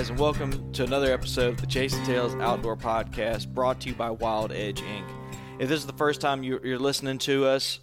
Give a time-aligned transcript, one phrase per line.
[0.00, 3.94] Guys, and welcome to another episode of the Chasing Tales Outdoor Podcast brought to you
[3.94, 5.04] by Wild Edge Inc.
[5.58, 7.80] If this is the first time you're listening to us,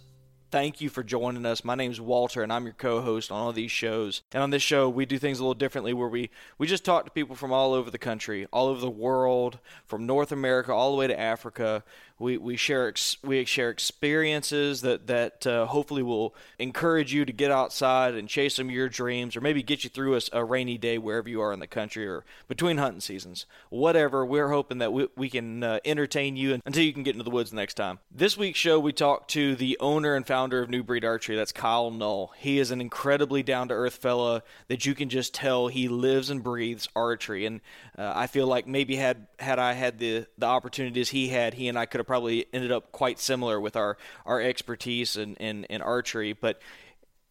[0.50, 1.62] thank you for joining us.
[1.62, 4.22] My name is Walter, and I'm your co-host on all these shows.
[4.32, 7.04] And on this show, we do things a little differently, where we we just talk
[7.04, 10.90] to people from all over the country, all over the world, from North America all
[10.90, 11.84] the way to Africa.
[12.18, 17.32] We, we share ex, we share experiences that that uh, hopefully will encourage you to
[17.32, 20.44] get outside and chase some of your dreams, or maybe get you through a, a
[20.44, 23.46] rainy day wherever you are in the country or between hunting seasons.
[23.70, 27.24] Whatever, we're hoping that we, we can uh, entertain you until you can get into
[27.24, 28.00] the woods next time.
[28.10, 31.36] This week's show, we talked to the owner and founder of New Breed Archery.
[31.36, 32.32] That's Kyle Null.
[32.36, 36.30] He is an incredibly down to earth fella that you can just tell he lives
[36.30, 37.46] and breathes archery.
[37.46, 37.60] And
[37.96, 41.68] uh, I feel like maybe had had I had the the opportunities he had, he
[41.68, 43.96] and I could have probably ended up quite similar with our
[44.26, 46.32] our expertise in in, in archery.
[46.32, 46.60] But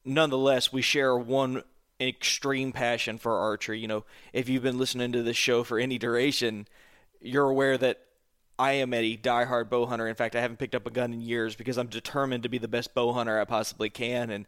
[0.05, 1.63] nonetheless, we share one
[1.99, 3.79] extreme passion for archery.
[3.79, 6.67] You know, if you've been listening to this show for any duration,
[7.19, 7.99] you're aware that
[8.59, 10.07] I am a diehard bow hunter.
[10.07, 12.57] In fact, I haven't picked up a gun in years because I'm determined to be
[12.57, 14.29] the best bow hunter I possibly can.
[14.29, 14.45] And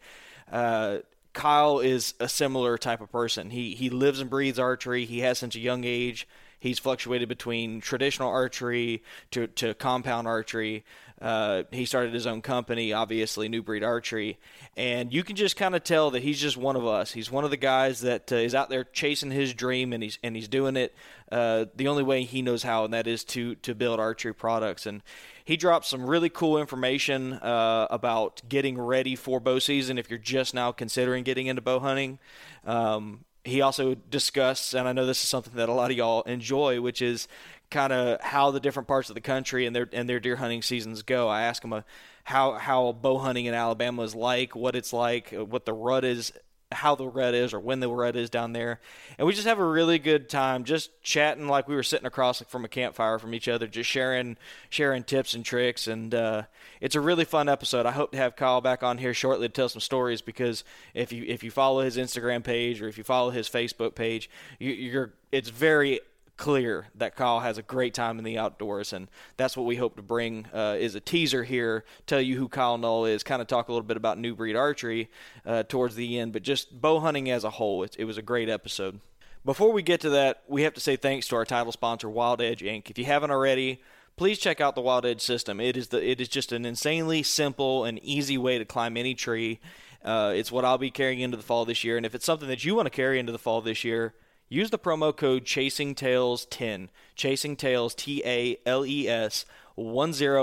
[0.51, 0.97] uh,
[1.33, 3.51] Kyle is a similar type of person.
[3.51, 5.05] He he lives and breathes archery.
[5.05, 6.27] He has since a young age.
[6.59, 10.83] He's fluctuated between traditional archery to, to compound archery.
[11.21, 14.39] Uh, he started his own company, obviously, New Breed Archery.
[14.77, 17.11] And you can just kind of tell that he's just one of us.
[17.11, 20.17] He's one of the guys that uh, is out there chasing his dream, and he's
[20.23, 20.95] and he's doing it
[21.29, 24.85] uh, the only way he knows how, and that is to to build archery products.
[24.85, 25.03] And
[25.43, 30.19] he dropped some really cool information uh, about getting ready for bow season if you're
[30.19, 32.19] just now considering getting into bow hunting.
[32.65, 36.21] Um, he also discussed, and I know this is something that a lot of y'all
[36.23, 37.27] enjoy, which is
[37.69, 40.61] kind of how the different parts of the country and their and their deer hunting
[40.61, 41.27] seasons go.
[41.27, 41.81] I asked him a, uh,
[42.23, 46.05] how how bow hunting in Alabama is like, what it's like, uh, what the rut
[46.05, 46.31] is
[46.71, 48.79] how the rut is or when the rut is down there.
[49.17, 52.41] And we just have a really good time just chatting like we were sitting across
[52.43, 54.37] from a campfire from each other, just sharing
[54.69, 55.87] sharing tips and tricks.
[55.87, 56.43] And uh,
[56.79, 57.87] it's a really fun episode.
[57.87, 60.63] I hope to have Kyle back on here shortly to tell some stories because
[60.93, 64.29] if you if you follow his Instagram page or if you follow his Facebook page,
[64.59, 66.01] you, you're it's very
[66.39, 69.97] clear that Kyle has a great time in the outdoors, and that's what we hope
[69.97, 73.47] to bring uh, is a teaser here, tell you who Kyle Null is, kind of
[73.47, 75.11] talk a little bit about new breed archery
[75.45, 77.83] uh, towards the end, but just bow hunting as a whole.
[77.83, 79.01] It, it was a great episode.
[79.43, 82.41] Before we get to that, we have to say thanks to our title sponsor, Wild
[82.41, 82.89] Edge Inc.
[82.89, 83.81] If you haven't already,
[84.15, 85.59] please check out the Wild Edge system.
[85.59, 89.13] It is the it is just an insanely simple and easy way to climb any
[89.13, 89.59] tree.
[90.03, 92.47] Uh, it's what I'll be carrying into the fall this year, and if it's something
[92.47, 94.13] that you want to carry into the fall this year
[94.51, 99.85] Use the promo code Chasing Tales 10, Chasing Tales T A L E S 10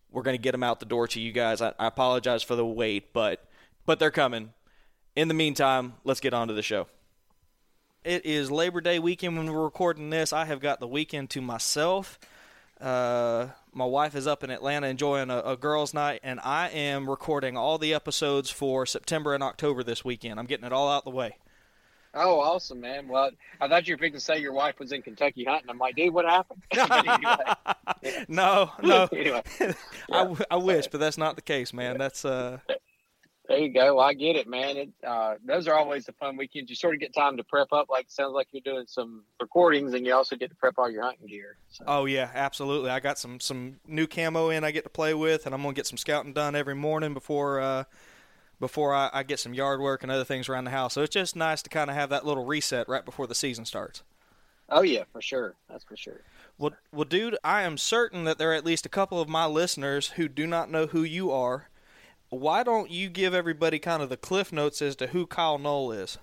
[0.10, 1.62] We're going to get them out the door to you guys.
[1.62, 3.46] I, I apologize for the wait, but
[3.86, 4.54] but they're coming
[5.16, 6.88] in the meantime, let's get on to the show.
[8.04, 10.34] It is Labor Day weekend when we're recording this.
[10.34, 12.18] I have got the weekend to myself.
[12.80, 17.08] Uh, my wife is up in Atlanta enjoying a, a, girls' night, and I am
[17.08, 20.40] recording all the episodes for September and October this weekend.
[20.40, 21.38] I'm getting it all out the way.
[22.16, 23.08] Oh, awesome, man!
[23.08, 23.30] Well,
[23.62, 25.70] I thought you were going to say your wife was in Kentucky hunting.
[25.70, 26.64] I'm like, dude, what happened?
[28.04, 29.08] anyway, no, no.
[29.16, 29.74] anyway, yeah,
[30.10, 32.00] I, I wish, but that's not the case, man.
[32.00, 32.58] That's uh,
[33.52, 33.96] there you go.
[33.96, 34.78] Well, I get it, man.
[34.78, 36.70] It, uh, those are always the fun weekends.
[36.70, 37.90] You sort of get time to prep up.
[37.90, 41.04] Like sounds like you're doing some recordings, and you also get to prep all your
[41.04, 41.58] hunting gear.
[41.70, 41.84] So.
[41.86, 42.90] Oh yeah, absolutely.
[42.90, 44.64] I got some some new camo in.
[44.64, 47.60] I get to play with, and I'm gonna get some scouting done every morning before
[47.60, 47.84] uh,
[48.60, 50.94] before I, I get some yard work and other things around the house.
[50.94, 53.66] So it's just nice to kind of have that little reset right before the season
[53.66, 54.04] starts.
[54.70, 55.56] Oh yeah, for sure.
[55.70, 56.22] That's for sure.
[56.58, 59.46] Well, well, dude, I am certain that there are at least a couple of my
[59.46, 61.68] listeners who do not know who you are
[62.32, 65.92] why don't you give everybody kind of the cliff notes as to who Kyle Knoll
[65.92, 66.18] is?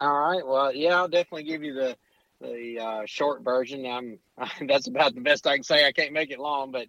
[0.00, 0.44] All right.
[0.44, 1.96] Well, yeah, I'll definitely give you the
[2.40, 3.86] the uh, short version.
[3.86, 4.18] I'm
[4.66, 5.86] that's about the best I can say.
[5.86, 6.88] I can't make it long, but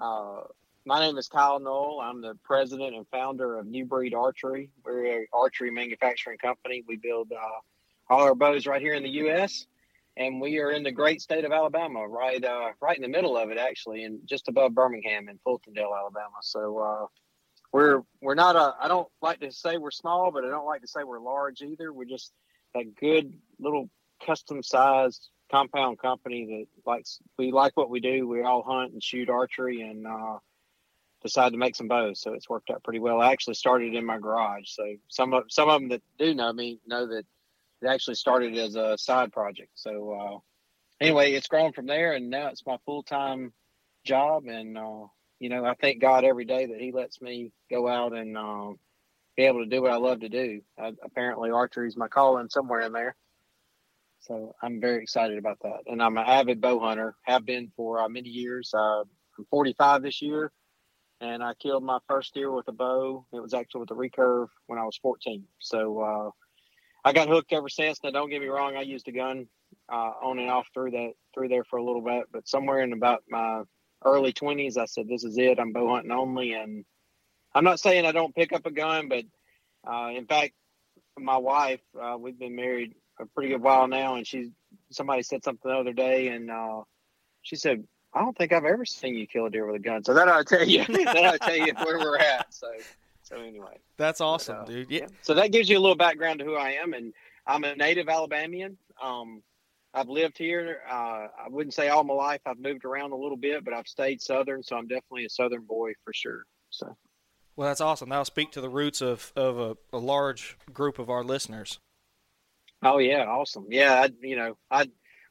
[0.00, 0.42] uh,
[0.84, 2.00] my name is Kyle Knoll.
[2.00, 4.70] I'm the president and founder of New Breed Archery.
[4.84, 6.84] We're an archery manufacturing company.
[6.86, 9.66] We build uh, all our bows right here in the U.S.
[10.16, 13.36] And we are in the great state of Alabama, right, uh, right in the middle
[13.36, 16.36] of it, actually, and just above Birmingham in Fultondale, Alabama.
[16.42, 17.06] So uh,
[17.72, 20.82] we're we're not a I don't like to say we're small, but I don't like
[20.82, 21.92] to say we're large either.
[21.92, 22.32] We're just
[22.76, 23.88] a good little
[24.24, 28.28] custom sized compound company that likes we like what we do.
[28.28, 30.38] We all hunt and shoot archery and uh,
[31.22, 32.20] decided to make some bows.
[32.20, 33.20] So it's worked out pretty well.
[33.20, 34.68] I actually started in my garage.
[34.68, 37.24] So some of some of them that do know me know that
[37.80, 39.70] it actually started as a side project.
[39.74, 40.38] So uh,
[41.00, 43.54] anyway, it's grown from there, and now it's my full time
[44.04, 44.76] job and.
[44.76, 45.06] Uh,
[45.42, 48.78] you know, I thank God every day that He lets me go out and um,
[49.36, 50.60] be able to do what I love to do.
[50.78, 53.16] I, apparently, archery is my calling somewhere in there.
[54.20, 55.80] So I'm very excited about that.
[55.86, 58.70] And I'm an avid bow hunter, have been for uh, many years.
[58.72, 60.52] Uh, I'm 45 this year,
[61.20, 63.26] and I killed my first deer with a bow.
[63.32, 65.42] It was actually with a recurve when I was 14.
[65.58, 66.30] So uh,
[67.04, 67.98] I got hooked ever since.
[68.04, 69.48] Now, don't get me wrong, I used a gun
[69.92, 72.92] uh, on and off through that through there for a little bit, but somewhere in
[72.92, 73.62] about my
[74.04, 75.58] early 20s, I said, this is it.
[75.58, 76.52] I'm bow hunting only.
[76.54, 76.84] And
[77.54, 79.24] I'm not saying I don't pick up a gun, but
[79.86, 80.52] uh, in fact,
[81.18, 84.14] my wife, uh, we've been married a pretty good while now.
[84.16, 84.48] And she's,
[84.90, 86.82] somebody said something the other day and uh,
[87.42, 90.04] she said, I don't think I've ever seen you kill a deer with a gun.
[90.04, 92.52] So that I'll tell you, that I'll tell you where we're at.
[92.52, 92.68] So,
[93.22, 94.90] so anyway, that's awesome, but, uh, dude.
[94.90, 95.06] Yeah.
[95.22, 96.92] So that gives you a little background to who I am.
[96.92, 97.14] And
[97.46, 98.76] I'm a native Alabamian.
[99.02, 99.42] Um,
[99.94, 100.80] I've lived here.
[100.88, 102.40] Uh, I wouldn't say all my life.
[102.46, 105.64] I've moved around a little bit, but I've stayed Southern, so I'm definitely a Southern
[105.64, 106.44] boy for sure.
[106.70, 106.96] So,
[107.56, 108.08] well, that's awesome.
[108.08, 111.78] That'll speak to the roots of of a, a large group of our listeners.
[112.82, 113.66] Oh yeah, awesome.
[113.68, 114.86] Yeah, I, you know, I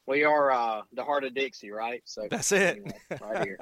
[0.06, 2.02] we are uh, the heart of Dixie, right?
[2.06, 3.58] So that's it, anyway, right here.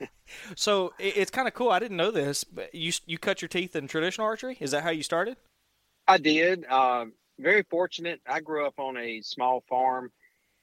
[0.56, 1.70] so it, it's kind of cool.
[1.70, 4.56] I didn't know this, but you you cut your teeth in traditional archery.
[4.60, 5.36] Is that how you started?
[6.06, 6.64] I did.
[6.68, 7.06] Uh,
[7.40, 8.20] very fortunate.
[8.28, 10.12] I grew up on a small farm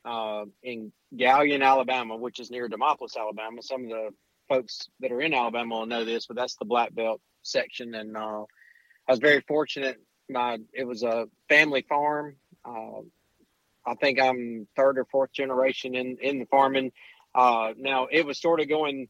[0.05, 3.61] uh, in Gallion, Alabama, which is near Demopolis, Alabama.
[3.61, 4.09] Some of the
[4.49, 7.93] folks that are in Alabama will know this, but that's the Black Belt section.
[7.95, 8.43] And uh,
[9.07, 9.97] I was very fortunate.
[10.29, 12.35] My it was a family farm.
[12.63, 13.01] Uh,
[13.85, 16.91] I think I'm third or fourth generation in in the farming.
[17.33, 19.07] Uh, now it was sort of going.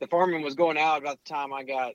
[0.00, 1.94] The farming was going out about the time I got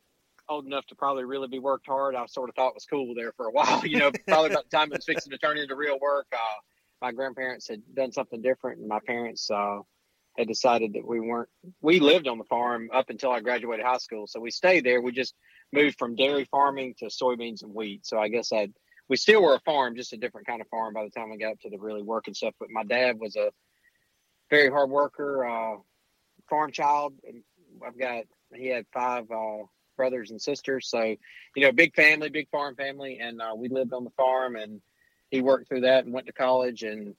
[0.49, 2.15] old enough to probably really be worked hard.
[2.15, 3.81] I sort of thought it was cool there for a while.
[3.85, 6.27] You know, probably about the time it was fixing to turn into real work.
[6.31, 6.59] Uh,
[7.03, 9.79] my grandparents had done something different, and my parents uh,
[10.37, 11.49] had decided that we weren't.
[11.81, 15.01] We lived on the farm up until I graduated high school, so we stayed there.
[15.01, 15.35] We just
[15.73, 18.05] moved from dairy farming to soybeans and wheat.
[18.05, 18.69] So I guess I
[19.09, 21.35] we still were a farm, just a different kind of farm by the time I
[21.35, 22.53] got to the really working stuff.
[22.57, 23.51] But my dad was a
[24.49, 25.75] very hard worker, uh,
[26.49, 27.15] farm child.
[27.85, 28.23] I've got
[28.55, 29.63] he had five uh,
[29.97, 33.91] brothers and sisters, so you know, big family, big farm family, and uh, we lived
[33.91, 34.55] on the farm.
[34.55, 34.81] And
[35.33, 36.83] he worked through that and went to college.
[36.83, 37.15] And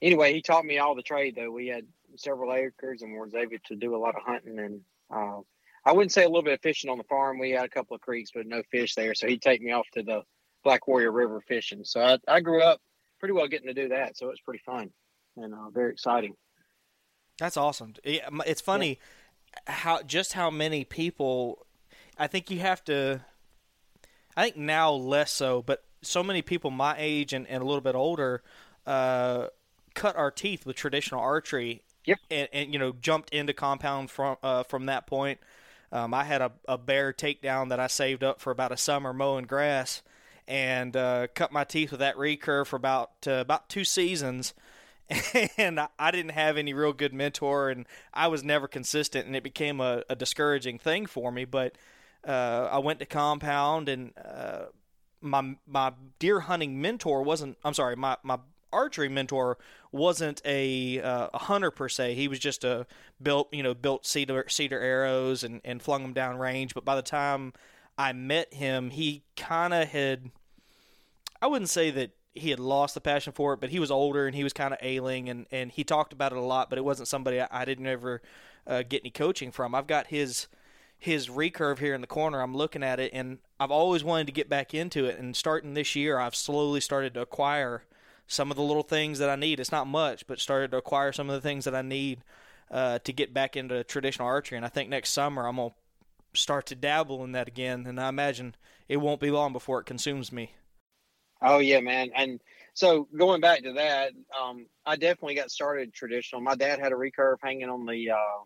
[0.00, 1.34] anyway, he taught me all the trade.
[1.36, 1.86] Though we had
[2.16, 4.80] several acres and was able to do a lot of hunting and.
[5.14, 5.40] Uh,
[5.86, 7.38] I wouldn't say a little bit of fishing on the farm.
[7.38, 9.14] We had a couple of creeks, but no fish there.
[9.14, 10.22] So he'd take me off to the
[10.62, 11.84] Black Warrior River fishing.
[11.84, 12.80] So I, I grew up
[13.20, 14.16] pretty well getting to do that.
[14.16, 14.90] So it's pretty fun
[15.36, 16.34] and uh, very exciting.
[17.38, 17.94] That's awesome.
[18.04, 18.98] It's funny
[19.68, 19.74] yeah.
[19.74, 21.66] how just how many people.
[22.18, 23.20] I think you have to.
[24.36, 27.80] I think now less so, but so many people my age and, and a little
[27.80, 28.42] bit older
[28.86, 29.48] uh,
[29.94, 31.82] cut our teeth with traditional archery.
[32.04, 32.18] Yep.
[32.30, 35.40] And, and you know jumped into compound from uh, from that point.
[35.90, 39.12] Um, I had a, a bear takedown that I saved up for about a summer
[39.12, 40.02] mowing grass,
[40.46, 44.54] and uh, cut my teeth with that recurve for about uh, about two seasons.
[45.58, 49.42] And I didn't have any real good mentor, and I was never consistent, and it
[49.42, 51.44] became a, a discouraging thing for me.
[51.44, 51.76] But
[52.26, 54.64] uh, I went to compound, and uh,
[55.24, 57.56] my my deer hunting mentor wasn't.
[57.64, 58.38] I'm sorry, my my
[58.74, 59.56] archery mentor
[59.92, 62.14] wasn't a, uh, a hunter per se.
[62.14, 62.86] He was just a
[63.22, 66.74] built, you know, built cedar cedar arrows and, and flung them down range.
[66.74, 67.52] But by the time
[67.96, 70.30] I met him, he kind of had.
[71.40, 74.26] I wouldn't say that he had lost the passion for it, but he was older
[74.26, 76.68] and he was kind of ailing, and, and he talked about it a lot.
[76.68, 78.20] But it wasn't somebody I, I didn't ever
[78.66, 79.74] uh, get any coaching from.
[79.74, 80.48] I've got his
[80.98, 82.40] his recurve here in the corner.
[82.40, 85.18] I'm looking at it, and I've always wanted to get back into it.
[85.18, 87.84] And starting this year, I've slowly started to acquire
[88.26, 89.60] some of the little things that I need.
[89.60, 92.22] It's not much, but started to acquire some of the things that I need
[92.70, 94.56] uh, to get back into traditional archery.
[94.56, 95.74] And I think next summer I'm gonna
[96.32, 98.54] start to dabble in that again, and I imagine
[98.88, 100.52] it won't be long before it consumes me.
[101.42, 102.10] Oh yeah, man.
[102.16, 102.40] And
[102.72, 106.40] so going back to that, um, I definitely got started traditional.
[106.40, 108.44] My dad had a recurve hanging on the uh,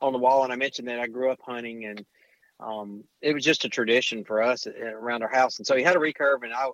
[0.00, 2.04] on the wall, and I mentioned that I grew up hunting, and
[2.60, 5.58] um, it was just a tradition for us around our house.
[5.58, 6.68] And so he had a recurve, and I,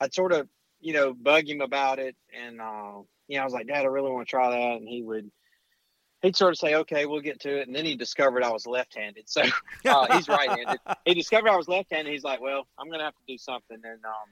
[0.00, 0.48] I'd sort of
[0.80, 3.88] you know bug him about it, and uh, you know I was like, Dad, I
[3.88, 5.30] really want to try that, and he would
[6.22, 8.66] he'd sort of say, "Okay, we'll get to it," and then he discovered I was
[8.66, 9.28] left-handed.
[9.28, 9.42] So
[9.86, 10.78] uh, he's right-handed.
[11.04, 12.10] he discovered I was left-handed.
[12.10, 14.28] He's like, "Well, I'm gonna have to do something." And um,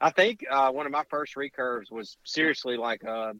[0.00, 3.32] I think uh, one of my first recurves was seriously like a, uh,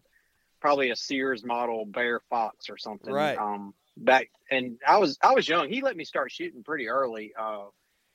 [0.61, 3.13] probably a Sears model Bear Fox or something.
[3.13, 3.37] Right.
[3.39, 5.69] Um, back and I was I was young.
[5.69, 7.33] He let me start shooting pretty early.
[7.39, 7.65] Uh,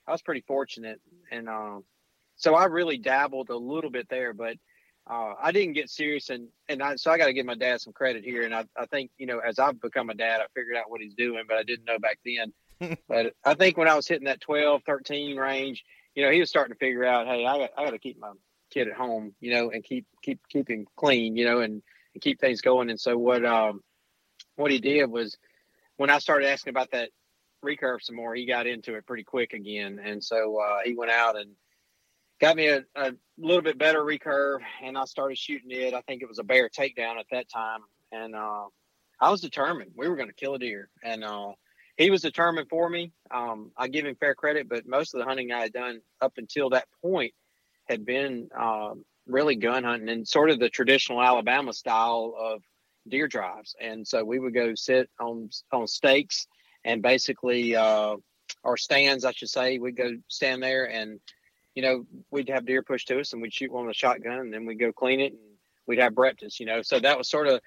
[0.07, 1.79] I was pretty fortunate, and uh,
[2.35, 4.55] so I really dabbled a little bit there, but
[5.09, 7.81] uh, I didn't get serious, and and I, so I got to give my dad
[7.81, 8.43] some credit here.
[8.43, 11.01] And I, I think you know, as I've become a dad, I figured out what
[11.01, 12.97] he's doing, but I didn't know back then.
[13.07, 16.49] but I think when I was hitting that 12, 13 range, you know, he was
[16.49, 18.31] starting to figure out, hey, I got, I got to keep my
[18.71, 21.81] kid at home, you know, and keep keep keep him clean, you know, and,
[22.13, 22.89] and keep things going.
[22.89, 23.81] And so what um
[24.55, 25.37] what he did was
[25.97, 27.09] when I started asking about that
[27.63, 31.11] recurve some more, he got into it pretty quick again, and so uh, he went
[31.11, 31.51] out and
[32.39, 35.93] got me a, a little bit better recurve and I started shooting it.
[35.93, 37.81] I think it was a bear takedown at that time.
[38.11, 38.65] And uh,
[39.19, 40.89] I was determined we were going to kill a deer.
[41.03, 41.53] And uh,
[41.97, 43.11] he was determined for me.
[43.31, 46.33] Um, I give him fair credit, but most of the hunting I had done up
[46.37, 47.33] until that point
[47.85, 48.93] had been uh,
[49.25, 52.61] really gun hunting and sort of the traditional Alabama style of
[53.09, 53.75] deer drives.
[53.79, 56.47] And so we would go sit on on stakes
[56.83, 58.15] and basically uh,
[58.63, 59.77] or stands, I should say.
[59.79, 61.19] We'd go stand there and
[61.77, 64.39] you know, we'd have deer pushed to us and we'd shoot one with a shotgun
[64.39, 65.41] and then we'd go clean it and
[65.85, 66.81] we'd have breakfast, you know.
[66.81, 67.61] So that was sort of,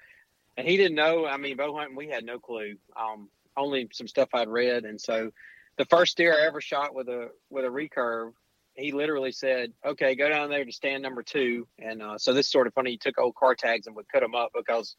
[0.57, 1.25] and he didn't know.
[1.25, 2.75] I mean, bow hunting, we had no clue.
[2.93, 4.83] Um, only some stuff I'd read.
[4.83, 5.31] And so
[5.77, 8.33] the first deer I ever shot with a, with a recurve,
[8.75, 11.65] he literally said, okay, go down there to stand number two.
[11.79, 12.91] And uh, so this is sort of funny.
[12.91, 14.97] He took old car tags and would cut them up because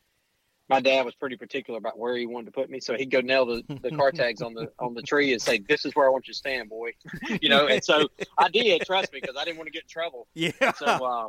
[0.73, 3.21] my dad was pretty particular about where he wanted to put me, so he'd go
[3.21, 6.07] nail the, the car tags on the on the tree and say, "This is where
[6.07, 6.93] I want you to stand, boy."
[7.43, 8.83] you know, and so I did.
[8.83, 10.27] Trust me, because I didn't want to get in trouble.
[10.35, 10.73] Yeah.
[10.77, 11.29] So uh,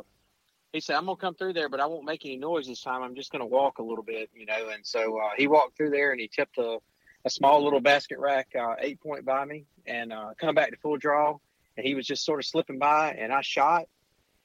[0.72, 3.02] he said, "I'm gonna come through there, but I won't make any noise this time.
[3.02, 5.90] I'm just gonna walk a little bit, you know." And so uh, he walked through
[5.90, 6.78] there and he tipped a,
[7.24, 10.76] a small little basket rack uh, eight point by me and uh, come back to
[10.78, 11.36] full draw,
[11.76, 13.84] and he was just sort of slipping by, and I shot.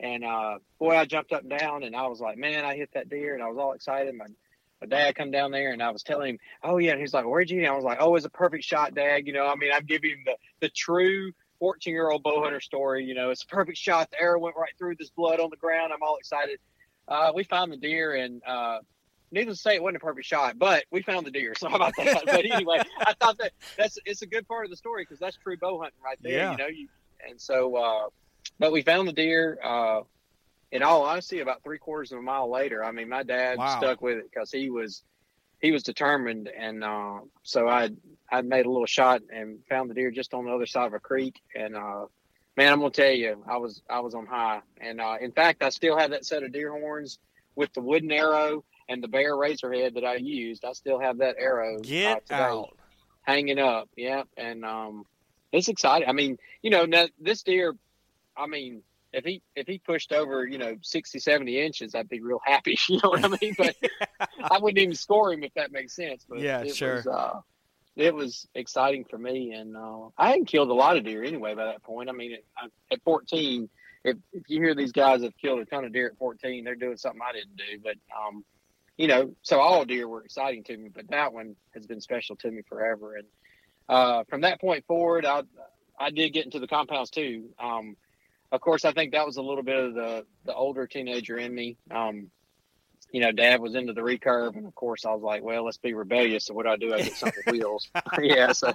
[0.01, 2.89] And uh, boy, I jumped up and down, and I was like, "Man, I hit
[2.93, 4.13] that deer!" And I was all excited.
[4.15, 4.27] My
[4.81, 7.25] my dad come down there and I was telling him, oh yeah, and he's like,
[7.25, 7.59] where'd you?
[7.59, 9.27] And I was like, oh, it's a perfect shot, dad.
[9.27, 12.61] You know, I mean, I'm giving him the the true 14 year old bow hunter
[12.61, 13.05] story.
[13.05, 14.09] You know, it's a perfect shot.
[14.11, 15.91] The arrow went right through this blood on the ground.
[15.93, 16.59] I'm all excited.
[17.07, 18.79] Uh, we found the deer, and uh,
[19.31, 21.53] needless to say, it wasn't a perfect shot, but we found the deer.
[21.59, 22.23] So how about that?
[22.25, 25.37] but anyway, I thought that that's it's a good part of the story because that's
[25.37, 26.31] true bow hunting right there.
[26.31, 26.51] Yeah.
[26.51, 26.87] You know, you
[27.27, 28.09] and so, uh,
[28.59, 29.59] but we found the deer.
[29.63, 30.01] Uh,
[30.71, 33.79] in all honesty, about three quarters of a mile later, I mean, my dad Wow.
[33.79, 35.03] stuck with it because he was
[35.61, 37.89] he was determined, and uh, so I
[38.31, 40.93] I made a little shot and found the deer just on the other side of
[40.93, 42.05] a creek, and uh,
[42.55, 45.61] man, I'm gonna tell you, I was I was on high, and uh, in fact,
[45.63, 47.19] I still have that set of deer horns
[47.55, 50.63] with the wooden arrow and the bear razor head that I used.
[50.63, 52.77] I still have that arrow uh, Get today out.
[53.23, 53.89] hanging up.
[53.97, 55.03] Yeah, and um,
[55.51, 56.07] it's exciting.
[56.07, 57.75] I mean, you know, now, this deer,
[58.37, 62.21] I mean, if he if he pushed over, you know, 60, 70 inches, I'd be
[62.21, 62.77] real happy.
[62.89, 63.55] You know what I mean?
[63.57, 63.75] But
[64.51, 66.25] I wouldn't even score him if that makes sense.
[66.27, 66.95] But Yeah, it sure.
[66.95, 67.39] Was, uh,
[67.95, 71.53] it was exciting for me, and uh, I hadn't killed a lot of deer anyway
[71.53, 72.09] by that point.
[72.09, 73.69] I mean, at, at 14,
[74.05, 76.75] if, if you hear these guys have killed a ton of deer at 14, they're
[76.75, 77.79] doing something I didn't do.
[77.83, 78.45] But um,
[78.97, 82.35] you know, so all deer were exciting to me, but that one has been special
[82.37, 83.15] to me forever.
[83.15, 83.27] And
[83.87, 85.43] uh, from that point forward, I
[85.99, 87.49] I did get into the compounds too.
[87.59, 87.95] Um,
[88.51, 91.53] of course, I think that was a little bit of the the older teenager in
[91.53, 91.77] me.
[91.91, 92.31] Um,
[93.11, 95.77] you know, Dad was into the recurve, and of course, I was like, "Well, let's
[95.77, 96.93] be rebellious." So what do I do?
[96.93, 97.89] I get something with wheels.
[98.21, 98.51] yeah.
[98.51, 98.73] So,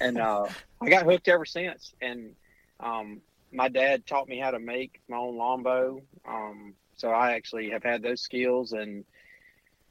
[0.00, 0.46] and uh,
[0.80, 1.94] I got hooked ever since.
[2.00, 2.34] And
[2.80, 3.20] um,
[3.52, 6.00] my dad taught me how to make my own longbow.
[6.26, 9.04] Um, so I actually have had those skills, and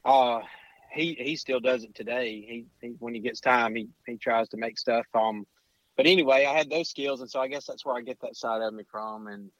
[0.04, 0.40] uh,
[0.92, 2.44] he he still does it today.
[2.46, 5.06] He, he when he gets time, he he tries to make stuff.
[5.14, 5.46] Um,
[5.96, 8.36] but anyway, I had those skills, and so I guess that's where I get that
[8.36, 9.26] side of me from.
[9.26, 9.50] And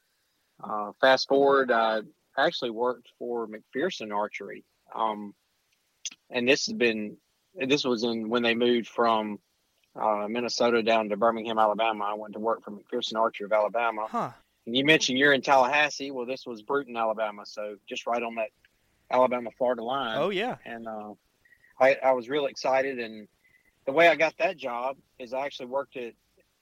[0.63, 2.01] uh, fast forward, I
[2.37, 4.63] actually worked for McPherson Archery,
[4.93, 5.33] um,
[6.29, 7.17] and this has been
[7.55, 9.39] this was in when they moved from
[9.99, 12.03] uh, Minnesota down to Birmingham, Alabama.
[12.05, 14.07] I went to work for McPherson Archery of Alabama.
[14.09, 14.31] Huh.
[14.65, 16.11] And you mentioned you're in Tallahassee.
[16.11, 18.49] Well, this was Brewton, Alabama, so just right on that
[19.11, 20.55] Alabama Florida line Oh yeah.
[20.65, 21.13] and uh,
[21.79, 22.99] I, I was real excited.
[22.99, 23.27] And
[23.85, 26.13] the way I got that job is I actually worked at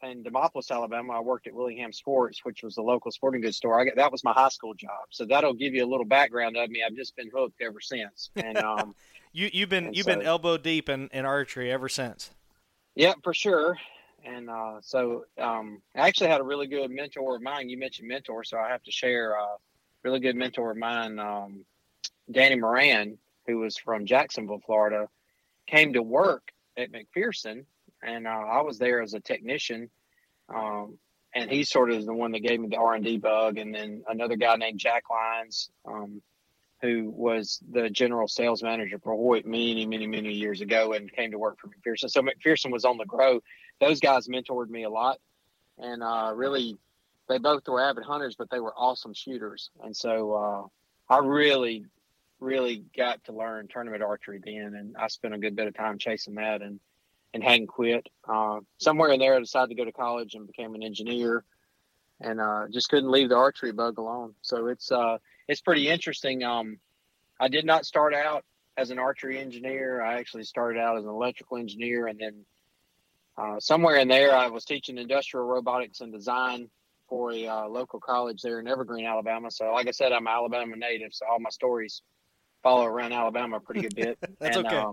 [0.03, 1.13] in Demopolis, Alabama.
[1.13, 3.79] I worked at Willingham Sports, which was the local sporting goods store.
[3.79, 6.57] I got, that was my high school job, so that'll give you a little background
[6.57, 6.83] of me.
[6.85, 8.29] I've just been hooked ever since.
[8.35, 8.95] And um,
[9.33, 12.29] You you've been you've been elbow deep in, in archery ever since.
[12.95, 13.77] yeah, for sure.
[14.23, 17.67] And uh, so um, I actually had a really good mentor of mine.
[17.67, 19.47] You mentioned mentor, so I have to share a
[20.03, 21.65] really good mentor of mine, um,
[22.31, 25.09] Danny Moran, who was from Jacksonville, Florida,
[25.67, 26.43] came to work
[26.77, 27.65] at McPherson,
[28.05, 29.89] and uh, I was there as a technician.
[30.53, 30.97] Um,
[31.35, 33.57] and he sort of is the one that gave me the R and D bug,
[33.57, 36.21] and then another guy named Jack Lyons, um,
[36.81, 41.31] who was the general sales manager for Hoyt many, many, many years ago, and came
[41.31, 42.09] to work for McPherson.
[42.09, 43.41] So McPherson was on the grow.
[43.79, 45.19] Those guys mentored me a lot,
[45.77, 46.77] and uh, really,
[47.27, 49.71] they both were avid hunters, but they were awesome shooters.
[49.83, 50.33] And so
[51.09, 51.85] uh, I really,
[52.39, 55.97] really got to learn tournament archery then, and I spent a good bit of time
[55.97, 56.79] chasing that, and
[57.33, 58.07] and hadn't quit.
[58.27, 61.43] Uh, somewhere in there, I decided to go to college and became an engineer,
[62.21, 64.35] and uh, just couldn't leave the archery bug alone.
[64.41, 65.17] So it's uh,
[65.47, 66.43] it's pretty interesting.
[66.43, 66.77] Um,
[67.39, 68.45] I did not start out
[68.77, 70.01] as an archery engineer.
[70.01, 72.45] I actually started out as an electrical engineer, and then
[73.37, 76.69] uh, somewhere in there, I was teaching industrial robotics and design
[77.09, 79.51] for a uh, local college there in Evergreen, Alabama.
[79.51, 82.01] So, like I said, I'm an Alabama native, so all my stories
[82.61, 84.17] follow around Alabama a pretty good bit.
[84.39, 84.83] That's And, okay.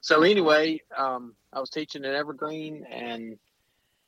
[0.00, 3.38] So anyway, um, I was teaching at Evergreen and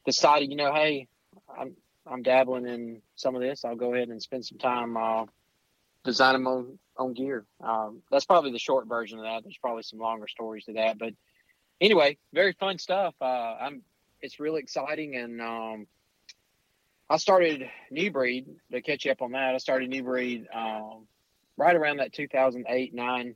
[0.06, 1.08] decided, you know, hey,
[1.56, 1.76] I'm
[2.06, 3.64] I'm dabbling in some of this.
[3.64, 5.26] I'll go ahead and spend some time uh,
[6.04, 7.44] designing my own, own gear.
[7.60, 9.44] Um, that's probably the short version of that.
[9.44, 11.14] There's probably some longer stories to that, but
[11.80, 13.14] anyway, very fun stuff.
[13.20, 13.24] Uh,
[13.60, 13.82] I'm
[14.20, 15.86] it's really exciting, and um,
[17.10, 19.54] I started New Breed to catch you up on that.
[19.54, 21.06] I started New Breed um,
[21.56, 23.34] right around that 2008 nine,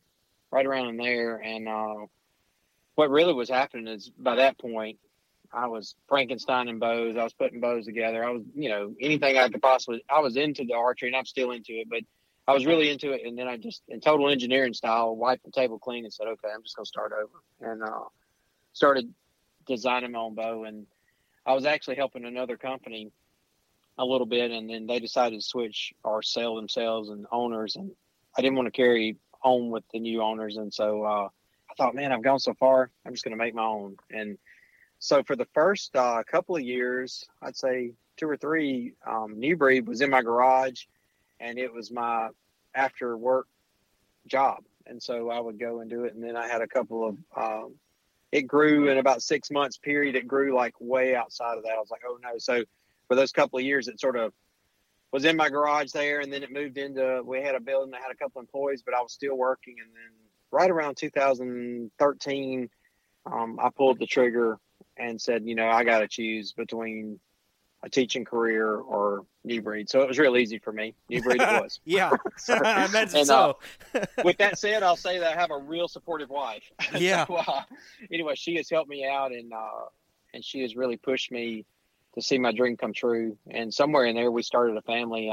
[0.50, 2.06] right around in there, and uh,
[2.96, 4.98] what really was happening is by that point.
[5.52, 7.16] I was Frankenstein and bows.
[7.16, 8.24] I was putting bows together.
[8.24, 10.02] I was, you know, anything I could possibly.
[10.10, 11.88] I was into the archery, and I'm still into it.
[11.88, 12.00] But
[12.48, 15.52] I was really into it, and then I just, in total engineering style, wiped the
[15.52, 18.04] table clean and said, "Okay, I'm just gonna start over," and uh,
[18.72, 19.12] started
[19.66, 20.64] designing my own bow.
[20.64, 20.86] And
[21.44, 23.12] I was actually helping another company
[23.98, 27.92] a little bit, and then they decided to switch or sell themselves and owners, and
[28.36, 31.28] I didn't want to carry on with the new owners, and so uh,
[31.76, 33.96] thought, man, I've gone so far, I'm just gonna make my own.
[34.10, 34.38] And
[34.98, 39.56] so for the first uh, couple of years, I'd say two or three, um, New
[39.56, 40.84] Breed was in my garage,
[41.38, 42.30] and it was my
[42.74, 43.46] after work
[44.26, 44.64] job.
[44.86, 46.14] And so I would go and do it.
[46.14, 47.74] And then I had a couple of, um,
[48.32, 50.14] it grew in about six months period.
[50.14, 51.72] It grew like way outside of that.
[51.72, 52.38] I was like, oh no.
[52.38, 52.64] So
[53.08, 54.32] for those couple of years, it sort of
[55.12, 57.22] was in my garage there, and then it moved into.
[57.24, 59.76] We had a building that had a couple employees, but I was still working.
[59.80, 60.12] And then
[60.50, 62.70] right around 2013,
[63.26, 64.58] um, I pulled the trigger
[64.96, 67.20] and said, you know, I got to choose between
[67.82, 69.88] a teaching career or new breed.
[69.88, 70.94] So it was real easy for me.
[71.08, 71.80] New breed it was.
[71.84, 73.58] yeah, so, I imagine and, so.
[73.94, 76.64] uh, with that said, I'll say that I have a real supportive wife.
[76.96, 77.26] Yeah.
[77.26, 77.62] so, uh,
[78.12, 79.86] anyway, she has helped me out and uh,
[80.34, 81.64] and she has really pushed me
[82.14, 83.36] to see my dream come true.
[83.50, 85.30] And somewhere in there, we started a family.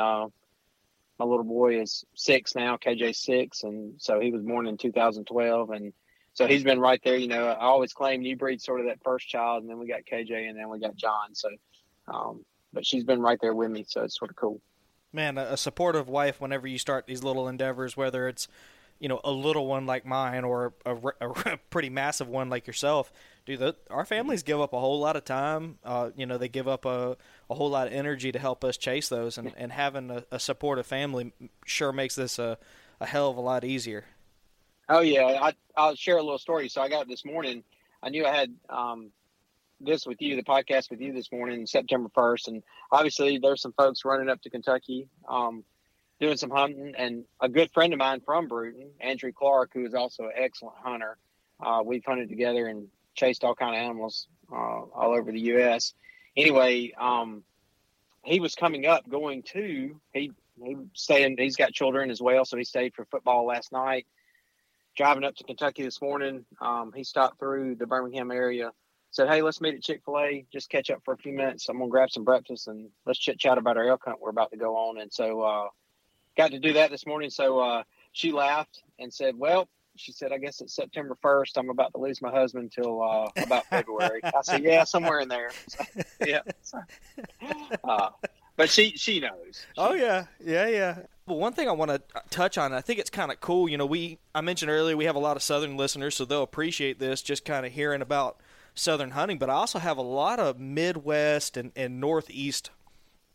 [1.24, 5.70] My little boy is six now, KJ six, and so he was born in 2012,
[5.70, 5.94] and
[6.34, 7.16] so he's been right there.
[7.16, 9.88] You know, I always claim new breed sort of that first child, and then we
[9.88, 11.34] got KJ, and then we got John.
[11.34, 11.48] So,
[12.10, 14.60] um, but she's been right there with me, so it's sort of cool.
[15.14, 18.50] Man, a supportive wife whenever you start these little endeavors, whether it's
[19.00, 22.68] you know a little one like mine or a, a, a pretty massive one like
[22.68, 23.12] yourself
[23.46, 25.78] dude the, our families give up a whole lot of time.
[25.84, 27.18] Uh, you know they give up a,
[27.50, 30.40] a whole lot of energy to help us chase those and, and having a, a
[30.40, 31.34] supportive family
[31.66, 32.58] sure makes this a,
[33.00, 34.06] a hell of a lot easier.
[34.90, 36.70] Oh yeah I, i'll share a little story.
[36.70, 37.64] So i got this morning
[38.02, 39.12] i knew i had um,
[39.80, 43.74] this with you the podcast with you this morning september 1st and obviously there's some
[43.74, 45.64] folks running up to kentucky um,
[46.20, 46.94] doing some hunting.
[46.98, 50.78] And a good friend of mine from Brewton, Andrew Clark, who is also an excellent
[50.78, 51.18] hunter,
[51.60, 55.94] uh, we've hunted together and chased all kind of animals uh, all over the U.S.
[56.36, 57.44] Anyway, um,
[58.24, 60.32] he was coming up going to he
[60.64, 61.38] he staying.
[61.38, 64.06] He's got children as well, so he stayed for football last night.
[64.96, 68.72] Driving up to Kentucky this morning, um, he stopped through the Birmingham area.
[69.12, 70.46] Said, "Hey, let's meet at Chick Fil A.
[70.52, 71.70] Just catch up for a few minutes.
[71.70, 74.52] I'm gonna grab some breakfast and let's chit chat about our elk hunt we're about
[74.52, 75.68] to go on." And so uh,
[76.36, 77.30] got to do that this morning.
[77.30, 81.58] So uh, she laughed and said, "Well, she said, I guess it's September 1st.
[81.58, 85.28] I'm about to lose my husband till uh, about February." I said, "Yeah, somewhere in
[85.28, 85.84] there." So,
[86.26, 86.42] yeah.
[87.84, 88.10] Uh,
[88.56, 89.32] but she she knows.
[89.52, 91.00] She oh yeah, yeah, yeah.
[91.26, 93.70] Well, one thing I want to touch on, I think it's kind of cool.
[93.70, 96.44] You know, we I mentioned earlier we have a lot of Southern listeners, so they'll
[96.44, 97.22] appreciate this.
[97.22, 98.38] Just kind of hearing about
[98.76, 102.72] Southern hunting, but I also have a lot of Midwest and, and Northeast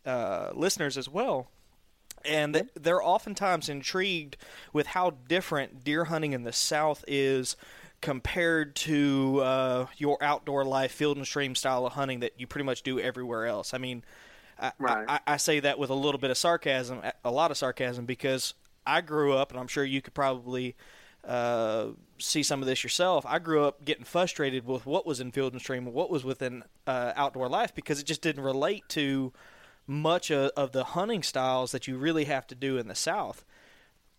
[0.05, 1.49] uh, listeners as well
[2.25, 4.37] and they're oftentimes intrigued
[4.73, 7.55] with how different deer hunting in the South is
[8.01, 12.65] compared to uh, your outdoor life, field and stream style of hunting that you pretty
[12.65, 13.73] much do everywhere else.
[13.73, 14.03] I mean,
[14.77, 15.05] right.
[15.07, 18.53] I, I, say that with a little bit of sarcasm, a lot of sarcasm, because
[18.85, 20.75] I grew up, and I'm sure you could probably
[21.25, 23.25] uh, see some of this yourself.
[23.25, 26.23] I grew up getting frustrated with what was in field and stream, and what was
[26.23, 29.33] within uh, outdoor life, because it just didn't relate to
[29.89, 33.43] much of, of, the hunting styles that you really have to do in the South.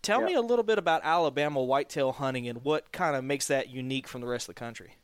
[0.02, 3.68] Tell me a little bit about Alabama whitetail hunting and what kind of makes that
[3.68, 4.96] unique from the rest of the country.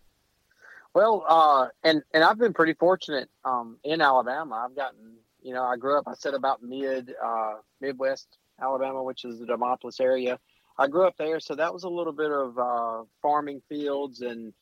[0.94, 4.64] Well, uh, and and I've been pretty fortunate um, in Alabama.
[4.66, 6.05] I've gotten, you know, I grew up.
[6.09, 10.38] I said about mid uh, Midwest Alabama, which is the Demopolis area.
[10.79, 14.55] I grew up there, so that was a little bit of uh, farming fields, and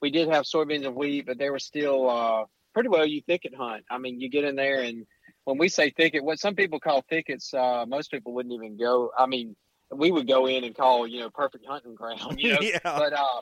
[0.00, 3.54] we did have soybeans and wheat, but they were still uh, pretty well you thicket
[3.54, 3.84] hunt.
[3.90, 5.06] I mean, you get in there and
[5.44, 9.10] when we say thicket, what some people call thickets, uh, most people wouldn't even go.
[9.18, 9.56] I mean,
[9.90, 12.60] we would go in and call, you know, perfect hunting ground, you know.
[12.60, 12.78] yeah.
[12.82, 13.40] But uh,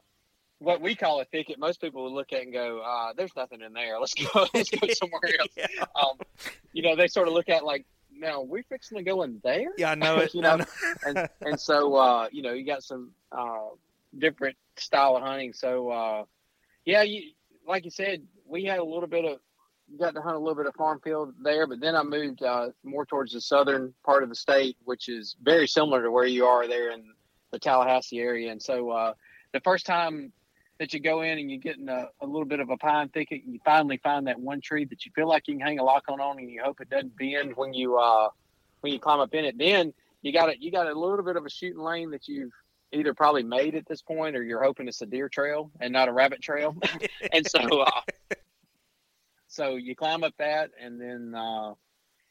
[0.58, 3.60] what we call a thicket, most people would look at and go, uh, "There's nothing
[3.60, 3.98] in there.
[3.98, 4.46] Let's go.
[4.54, 5.84] Let's go somewhere else." yeah.
[6.00, 6.18] um,
[6.72, 9.72] you know, they sort of look at like, "Now we're fixing to go in there."
[9.76, 10.34] Yeah, I know it.
[10.34, 10.64] you know, know.
[11.06, 13.68] and and so uh, you know, you got some uh,
[14.16, 15.52] different style of hunting.
[15.52, 16.24] So uh,
[16.84, 17.32] yeah, you
[17.66, 19.38] like you said, we had a little bit of
[19.98, 22.68] got to hunt a little bit of farm field there, but then I moved uh,
[22.84, 26.46] more towards the southern part of the state, which is very similar to where you
[26.46, 27.04] are there in
[27.50, 28.52] the Tallahassee area.
[28.52, 29.14] And so uh,
[29.52, 30.32] the first time
[30.78, 33.08] that you go in and you get in a, a, little bit of a pine
[33.08, 35.78] thicket and you finally find that one tree that you feel like you can hang
[35.78, 38.28] a lock on on and you hope it doesn't bend when you uh,
[38.80, 40.58] when you climb up in it, then you got it.
[40.60, 42.52] You got a little bit of a shooting lane that you've
[42.92, 46.08] either probably made at this point or you're hoping it's a deer trail and not
[46.08, 46.76] a rabbit trail.
[47.32, 48.00] and so uh,
[49.58, 51.72] so you climb up that, and then uh,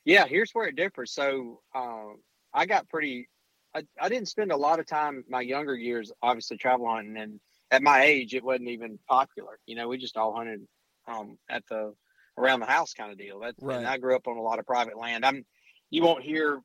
[0.05, 1.11] yeah, here's where it differs.
[1.11, 2.13] So uh,
[2.53, 3.27] I got pretty.
[3.75, 7.41] I, I didn't spend a lot of time my younger years, obviously travel hunting, and
[7.69, 9.59] at my age, it wasn't even popular.
[9.65, 10.61] You know, we just all hunted
[11.05, 11.93] um, at the
[12.37, 13.41] around the house kind of deal.
[13.41, 13.79] That, right.
[13.79, 15.25] And I grew up on a lot of private land.
[15.25, 15.45] I'm.
[15.89, 16.61] You won't hear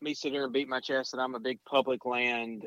[0.00, 2.66] me sit here and beat my chest that I'm a big public land,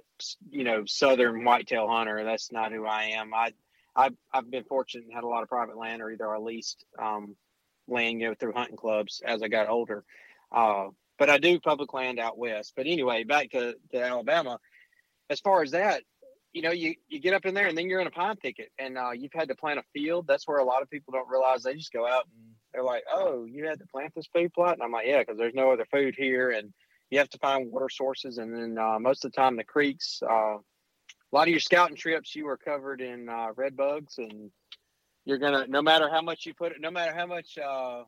[0.52, 2.24] you know, southern whitetail hunter.
[2.24, 3.34] That's not who I am.
[3.34, 3.54] I
[3.96, 6.86] I've I've been fortunate and had a lot of private land, or either I leased
[7.02, 7.36] um,
[7.88, 10.04] land, you know, through hunting clubs as I got older.
[10.52, 12.74] Uh, but I do public land out west.
[12.76, 14.60] But anyway, back to, to Alabama.
[15.30, 16.04] As far as that,
[16.54, 18.70] you know, you, you get up in there and then you're in a pine thicket
[18.78, 20.28] and uh, you've had to plant a field.
[20.28, 23.04] That's where a lot of people don't realize they just go out and they're like,
[23.12, 25.72] "Oh, you had to plant this food plot," and I'm like, "Yeah, because there's no
[25.72, 26.74] other food here, and
[27.10, 30.22] you have to find water sources, and then uh, most of the time the creeks.
[30.28, 30.58] Uh,
[31.34, 34.52] a lot of your scouting trips, you are covered in uh, red bugs, and
[35.26, 38.04] you're gonna no matter how much you put it, no matter how much uh,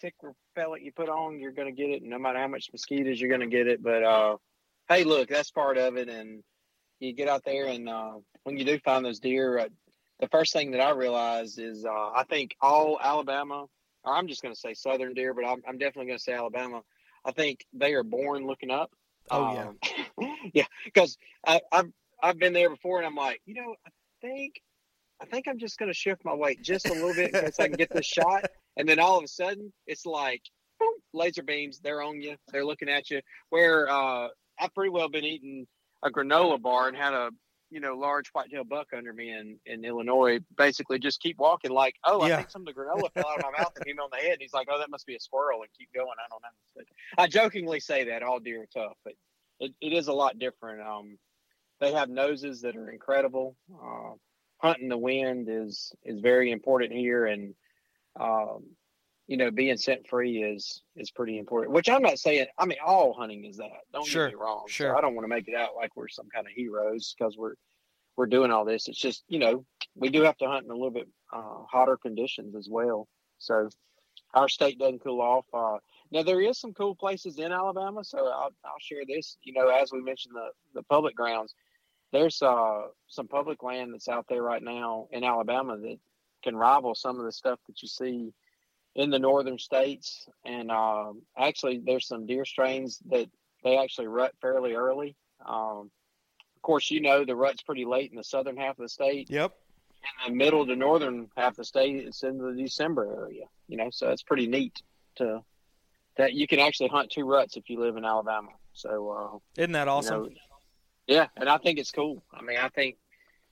[0.00, 2.02] tick repellent you put on, you're gonna get it.
[2.02, 3.80] No matter how much mosquitoes, you're gonna get it.
[3.82, 4.36] But uh,
[4.88, 6.42] hey, look, that's part of it, and
[6.98, 9.68] you get out there, and uh, when you do find those deer, uh,
[10.18, 13.66] the first thing that I realized is uh, I think all Alabama,
[14.02, 16.82] or I'm just to say Southern deer, but I'm, I'm definitely to say Alabama.
[17.24, 18.90] I think they are born looking up.
[19.30, 19.68] Oh yeah,
[20.18, 24.60] um, yeah, because I've I've been there before, and I'm like, you know, I think
[25.22, 27.68] I think I'm just going to shift my weight just a little bit so I
[27.68, 30.42] can get this shot, and then all of a sudden it's like
[30.78, 31.80] boom, laser beams.
[31.80, 32.36] They're on you.
[32.48, 33.20] They're looking at you.
[33.50, 34.28] Where uh,
[34.58, 35.66] I've pretty well been eating
[36.02, 37.30] a granola bar and had a
[37.70, 40.40] you know large whitetail buck under me in in Illinois.
[40.56, 42.34] Basically, just keep walking like, oh, Yeah.
[42.34, 44.08] I think some of the granola fell out of my mouth and hit me on
[44.10, 44.32] the head.
[44.32, 46.08] And he's like, oh, that must be a squirrel, and keep going.
[46.08, 46.48] I don't know.
[46.74, 46.84] But
[47.22, 49.14] I jokingly say that all deer are tough, but
[49.60, 50.80] it, it is a lot different.
[50.80, 51.18] Um,
[51.80, 53.56] they have noses that are incredible.
[53.72, 54.12] Uh,
[54.58, 57.54] hunting the wind is is very important here, and
[58.18, 58.64] um,
[59.26, 61.72] you know, being scent free is is pretty important.
[61.72, 62.46] Which I'm not saying.
[62.58, 63.68] I mean, all hunting is that.
[63.92, 64.64] Don't Sure, get me wrong.
[64.66, 64.96] So sure.
[64.96, 67.54] I don't want to make it out like we're some kind of heroes because we're
[68.16, 68.88] we're doing all this.
[68.88, 69.64] It's just you know
[69.94, 73.08] we do have to hunt in a little bit uh, hotter conditions as well.
[73.38, 73.68] So
[74.34, 75.46] our state doesn't cool off.
[75.54, 75.78] Uh,
[76.12, 79.36] now there is some cool places in Alabama, so I'll, I'll share this.
[79.42, 81.54] You know, as we mentioned the the public grounds,
[82.12, 85.98] there's uh, some public land that's out there right now in Alabama that
[86.42, 88.32] can rival some of the stuff that you see
[88.94, 90.26] in the northern states.
[90.44, 93.28] And um, actually, there's some deer strains that
[93.62, 95.16] they actually rut fairly early.
[95.46, 95.90] Um,
[96.56, 99.30] of course, you know the rut's pretty late in the southern half of the state.
[99.30, 99.52] yep.
[100.26, 103.44] In the middle to northern half of the state, it's in the December area.
[103.68, 104.80] You know, so it's pretty neat
[105.16, 105.42] to
[106.16, 108.48] that you can actually hunt two ruts if you live in Alabama.
[108.72, 110.24] So uh, Isn't that awesome?
[110.24, 110.36] you know,
[111.10, 112.22] yeah, and I think it's cool.
[112.32, 112.96] I mean, I think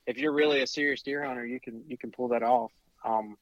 [0.07, 2.73] if you're really a serious deer hunter, you can you can pull that off.
[3.05, 3.37] Um,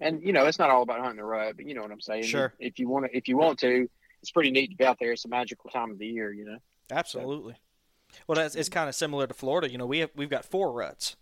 [0.00, 2.00] and you know, it's not all about hunting the rut, but you know what I'm
[2.00, 2.24] saying.
[2.24, 2.54] Sure.
[2.60, 3.88] If you want to, if you want to,
[4.22, 5.12] it's pretty neat to be out there.
[5.12, 6.58] It's a magical time of the year, you know.
[6.90, 7.56] Absolutely.
[8.28, 9.70] Well, that's it's kind of similar to Florida.
[9.70, 11.16] You know, we have we've got four ruts.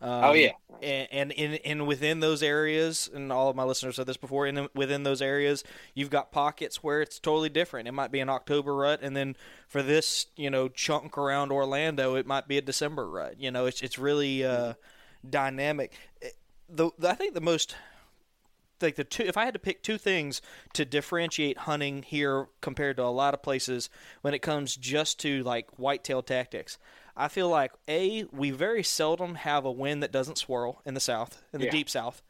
[0.00, 0.52] Um, oh yeah,
[0.82, 4.46] and, and in and within those areas, and all of my listeners said this before.
[4.46, 7.88] In within those areas, you've got pockets where it's totally different.
[7.88, 9.36] It might be an October rut, and then
[9.68, 13.40] for this, you know, chunk around Orlando, it might be a December rut.
[13.40, 14.74] You know, it's it's really uh,
[15.28, 15.94] dynamic.
[16.68, 17.74] The, the I think the most
[18.80, 20.42] like the two if I had to pick two things
[20.74, 23.88] to differentiate hunting here compared to a lot of places
[24.20, 26.78] when it comes just to like whitetail tactics,
[27.16, 31.00] I feel like a we very seldom have a wind that doesn't swirl in the
[31.00, 31.70] south, in the Yeah.
[31.70, 32.22] deep south.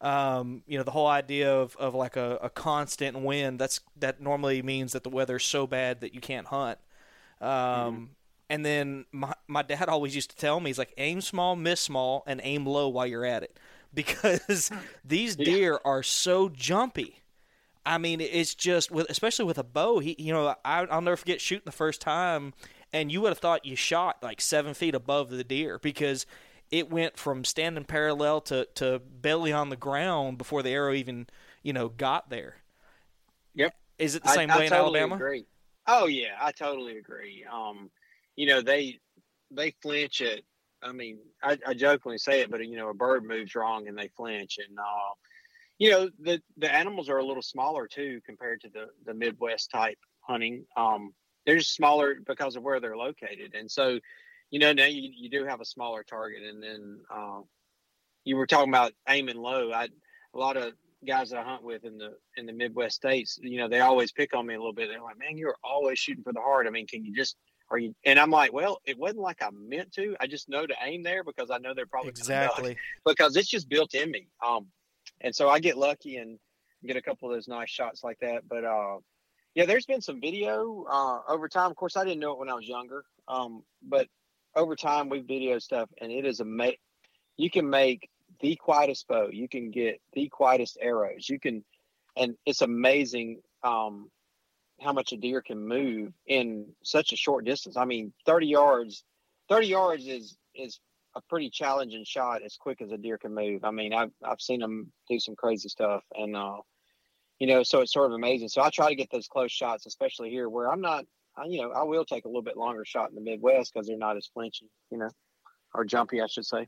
[0.00, 4.20] Um, you know, the whole idea of, of like a, a constant wind that's that
[4.20, 6.78] normally means that the weather's so bad that you can't hunt.
[7.40, 8.10] Um,
[8.50, 11.80] and then my my dad always used to tell me he's like aim small, miss
[11.80, 13.58] small, and aim low while you're at it
[13.94, 14.70] because
[15.04, 15.46] these Yeah.
[15.46, 17.22] deer are so jumpy.
[17.86, 19.98] I mean, it's just with especially with a bow.
[20.00, 22.52] He, you know, I, I'll never forget shooting the first time,
[22.92, 26.26] and you would have thought you shot like seven feet above the deer because
[26.70, 31.26] it went from standing parallel to to belly on the ground before the arrow even
[31.62, 32.56] you know got there.
[33.54, 33.74] Yep.
[33.98, 35.14] Is it the same I way in totally Alabama?
[35.16, 35.46] Agree.
[35.86, 37.44] Oh yeah, I totally agree.
[37.50, 37.90] Um,
[38.36, 38.98] you know they
[39.50, 40.40] they flinch at.
[40.80, 43.98] I mean, I, I jokingly say it, but you know, a bird moves wrong and
[43.98, 45.14] they flinch, and uh,
[45.78, 49.70] you know the the animals are a little smaller too compared to the the Midwest
[49.72, 50.64] type hunting.
[50.76, 51.14] Um,
[51.48, 53.98] they're just smaller because of where they're located, and so
[54.50, 57.40] you know now you, you do have a smaller target, and then uh,
[58.24, 59.72] you were talking about aiming low.
[59.72, 59.84] I
[60.34, 60.74] a lot of
[61.06, 64.12] guys that I hunt with in the in the Midwest states, you know, they always
[64.12, 64.90] pick on me a little bit.
[64.90, 66.66] They're like, "Man, you're always shooting for the heart.
[66.66, 67.38] I mean, can you just
[67.70, 70.16] are you?" And I'm like, "Well, it wasn't like I meant to.
[70.20, 72.76] I just know to aim there because I know they're probably Exactly.
[73.06, 74.28] because it's just built in me.
[74.46, 74.66] Um,
[75.22, 76.38] and so I get lucky and
[76.84, 78.46] get a couple of those nice shots like that.
[78.46, 78.98] But uh,
[79.58, 81.72] yeah, there's been some video uh, over time.
[81.72, 83.02] Of course, I didn't know it when I was younger.
[83.26, 84.06] Um, but
[84.54, 86.76] over time, we video stuff, and it is amazing.
[87.36, 89.30] You can make the quietest bow.
[89.32, 91.28] You can get the quietest arrows.
[91.28, 91.64] You can,
[92.16, 94.12] and it's amazing um,
[94.80, 97.76] how much a deer can move in such a short distance.
[97.76, 99.02] I mean, 30 yards,
[99.48, 100.78] 30 yards is is
[101.16, 103.64] a pretty challenging shot as quick as a deer can move.
[103.64, 106.58] I mean, I've I've seen them do some crazy stuff, and uh,
[107.38, 108.48] you know, so it's sort of amazing.
[108.48, 111.04] So I try to get those close shots, especially here where I'm not.
[111.36, 113.86] I, you know, I will take a little bit longer shot in the Midwest because
[113.86, 115.10] they're not as flinchy, you know,
[115.72, 116.66] or jumpy, I should say.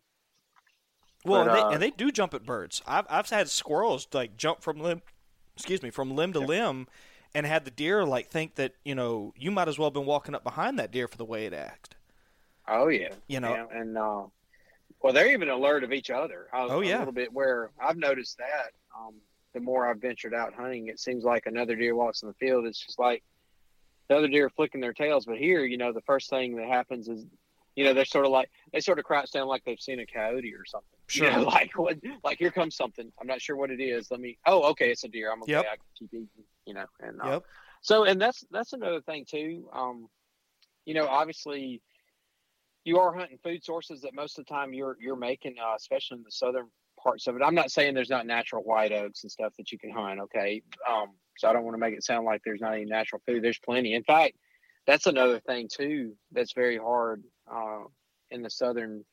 [1.24, 2.80] Well, But, and, they, uh, and they do jump at birds.
[2.86, 5.02] I've I've had squirrels like jump from limb,
[5.56, 6.86] excuse me, from limb to limb,
[7.34, 10.06] and had the deer like think that you know you might as well have been
[10.06, 11.96] walking up behind that deer for the way it acted.
[12.68, 13.52] Oh yeah, You know.
[13.52, 14.22] Yeah, and uh,
[15.02, 16.46] well, they're even alert of each other.
[16.52, 16.98] A, Oh, yeah.
[16.98, 17.32] a little bit.
[17.32, 19.14] Where I've noticed that um,
[19.54, 22.66] the more I've ventured out hunting, it seems like another deer walks in the field.
[22.66, 23.22] It's just like
[24.08, 25.26] the other deer flicking their tails.
[25.26, 27.24] But here, you know, the first thing that happens is,
[27.76, 30.06] you know, they're sort of like they sort of crouch down like they've seen a
[30.06, 30.86] coyote or something.
[31.12, 31.32] You Sure.
[31.32, 31.96] know, like what?
[32.22, 33.10] Like here comes something.
[33.20, 34.12] I'm not sure what it is.
[34.12, 34.38] Let me.
[34.46, 35.32] Oh, okay, it's a deer.
[35.32, 35.52] I'm okay.
[35.52, 35.64] Yep.
[35.64, 36.28] I can keep eating.
[36.66, 37.44] You know, and uh, Yep.
[37.80, 39.68] so, and that's that's another thing too.
[39.72, 40.08] Um,
[40.84, 41.82] you know, obviously,
[42.84, 46.18] you are hunting food sources that most of the time you're you're making, uh, especially
[46.18, 46.68] in the southern
[47.02, 47.42] parts of it.
[47.42, 50.20] I'm not saying there's not natural white oaks and stuff that you can hunt.
[50.20, 51.08] Okay, um,
[51.38, 53.42] so I don't want to make it sound like there's not any natural food.
[53.42, 53.94] There's plenty.
[53.94, 54.36] In fact,
[54.86, 57.84] that's another thing too that's very hard uh,
[58.30, 59.04] in the southern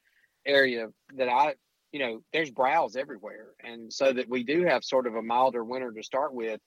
[0.45, 1.55] area that I.
[1.93, 5.63] You know, there's browse everywhere, and so that we do have sort of a milder
[5.63, 6.59] winter to start with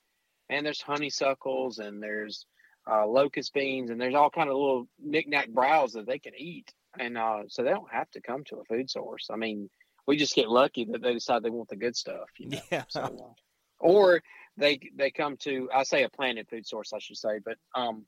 [0.50, 2.44] and there's honeysuckles and there's
[2.90, 6.72] uh, locust beans and there's all kind of little knickknack browse that they can eat
[6.98, 9.70] and uh, so they don't have to come to a food source i mean
[10.06, 12.84] we just get lucky that they decide they want the good stuff you know Yeah.
[12.88, 13.32] so, uh,
[13.78, 14.22] or
[14.56, 18.04] they they come to i say a planted food source i should say but um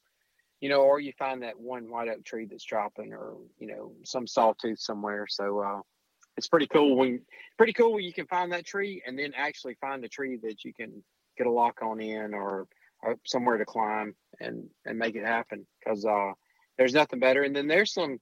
[0.61, 3.92] you know or you find that one white oak tree that's dropping or you know
[4.05, 5.81] some sawtooth somewhere so uh
[6.37, 7.20] it's pretty cool when
[7.59, 10.64] pretty cool when you can find that tree and then actually find a tree that
[10.64, 11.02] you can
[11.37, 12.66] get a lock on in or,
[13.02, 16.33] or somewhere to climb and and make it happen because uh
[16.78, 18.18] there's nothing better and then there's some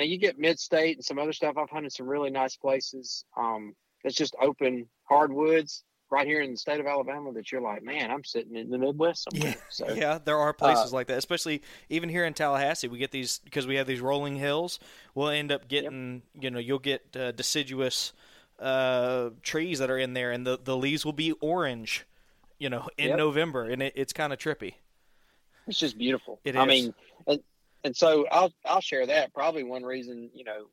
[0.00, 3.74] now you get mid-state and some other stuff i've hunted some really nice places um
[4.04, 8.10] that's just open hardwoods right here in the state of alabama that you're like man
[8.10, 11.18] i'm sitting in the midwest somewhere Yeah, so yeah, there uh, are places like that,
[11.18, 12.88] especially even here in Tallahassee.
[12.88, 14.80] We get these because we have these rolling hills.
[15.14, 18.12] We'll end up getting, you know, you'll get uh, deciduous
[18.58, 22.06] uh, trees that are in there, and the the leaves will be orange,
[22.58, 23.16] you know, in Yep.
[23.16, 24.74] November, and it, it's kind of trippy.
[25.66, 26.40] it's just beautiful.
[26.44, 26.66] It I is.
[26.66, 26.94] mean,
[27.26, 27.40] and
[27.84, 29.32] and so I'll I'll share that.
[29.32, 30.66] Probably one reason, you know,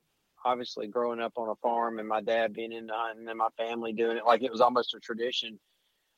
[0.44, 3.92] obviously growing up on a farm and my dad being into hunting and my family
[3.92, 5.58] doing it like it was almost a tradition.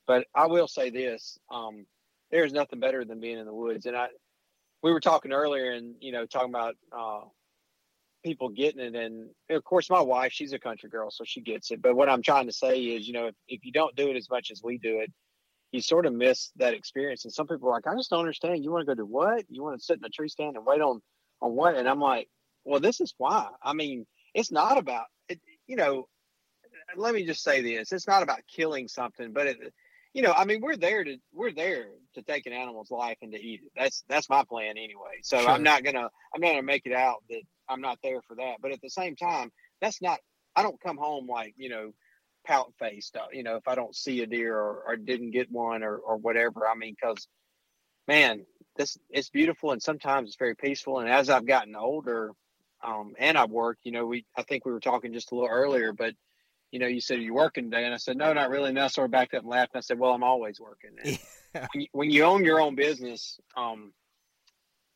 [0.07, 1.87] But I will say this: um,
[2.31, 3.87] there's nothing better than being in the woods.
[3.87, 4.09] And I,
[4.83, 7.21] we were talking earlier, and you know, talking about uh,
[8.25, 11.71] people getting it, and of course, my wife, she's a country girl, so she gets
[11.71, 11.83] it.
[11.83, 14.17] But what I'm trying to say is, you know, if, if you don't do it
[14.17, 15.13] as much as we do it,
[15.73, 17.25] you sort of miss that experience.
[17.25, 18.65] And some people are like, I just don't understand.
[18.65, 19.45] You want to go to what?
[19.49, 21.01] You want to sit in a tree stand and wait on
[21.41, 21.77] on what?
[21.77, 22.29] And I'm like,
[22.65, 23.49] well, this is why.
[23.63, 25.41] I mean, it's not about it.
[25.67, 26.09] You know,
[26.97, 29.59] let me just say this: it's not about killing something, but it.
[30.13, 33.31] You know, I mean, we're there to we're there to take an animal's life and
[33.33, 33.71] to eat it.
[33.77, 35.21] That's that's my plan anyway.
[35.23, 35.49] So Sure.
[35.49, 38.57] I'm not gonna I'm not gonna make it out that I'm not there for that.
[38.61, 40.19] But at the same time, that's not.
[40.57, 41.93] I don't come home like you know
[42.47, 45.51] pout faced, uh, you know, if I don't see a deer or, or didn't get
[45.51, 46.67] one or, or whatever.
[46.67, 47.29] I mean, because
[48.09, 48.45] man,
[48.77, 51.01] this it's beautiful and sometimes it's very peaceful.
[51.01, 52.33] And as I've gotten older,
[52.83, 55.51] um, and I've worked, you know, we I think we were talking just a little
[55.51, 56.15] earlier, but
[56.71, 58.71] you know, you said you're working today, and I said no, not really.
[58.71, 59.73] And I sort of backed up and laughed.
[59.75, 60.91] And I said, well, I'm always working.
[61.53, 61.67] Yeah.
[61.73, 63.93] when, you, when you own your own business, um,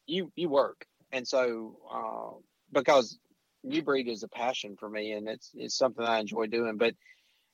[0.06, 2.38] you you work, and so uh,
[2.72, 3.18] because
[3.64, 6.76] new breed is a passion for me, and it's it's something I enjoy doing.
[6.76, 6.94] But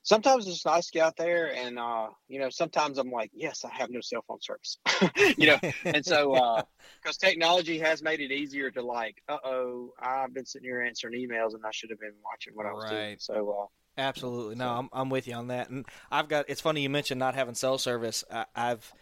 [0.03, 3.63] sometimes it's nice to get out there, and uh, you know, sometimes I'm like, yes,
[3.65, 4.77] I have no cell phone service,
[5.37, 6.63] you know, and so
[7.01, 11.13] because technology has made it easier to like, uh oh, I've been sitting here answering
[11.13, 13.17] emails, and I should have been watching what I was doing.
[13.19, 13.61] So.
[13.63, 14.55] Uh, Absolutely.
[14.55, 15.69] No, I'm I'm with you on that.
[15.69, 18.23] And I've got it's funny you mentioned not having cell service.
[18.31, 18.93] I, I've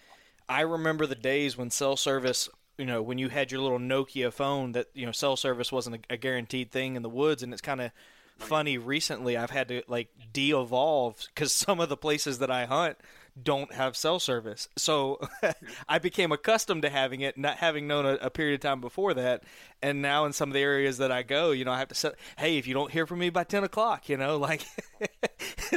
[0.50, 4.34] I remember the days when cell service, you know, when you had your little Nokia
[4.34, 7.54] phone that, you know, cell service wasn't a, a guaranteed thing in the woods and
[7.54, 7.92] it's kind of
[8.40, 12.98] funny recently I've had to like de-evolve cuz some of the places that I hunt
[13.42, 14.68] don't have cell service.
[14.76, 15.20] So
[15.90, 19.14] I became accustomed to having it, not having known a, a, period of time before
[19.14, 19.44] that.
[19.82, 21.96] And now in some of the areas that I go, you know, I have to
[21.96, 24.66] say, hey, if you don't hear from me by 10 o'clock, you know, like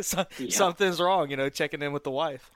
[0.01, 0.57] so, Yeah.
[0.57, 2.51] something's wrong, you know, checking in with the wife.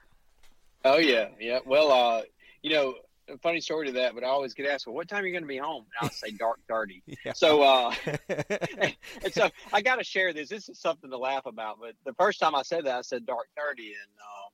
[0.85, 1.59] Oh yeah, yeah.
[1.65, 2.21] Well, uh,
[2.61, 2.95] you know,
[3.29, 5.33] a funny story to that, but I always get asked, "Well, what time are you
[5.33, 7.03] going to be home?" And I'll say dark thirty.
[7.25, 7.33] Yeah.
[7.33, 7.93] So, uh,
[8.29, 10.49] and so I got to share this.
[10.49, 11.79] This is something to laugh about.
[11.79, 14.49] But the first time I said that, I said dark thirty, and uh,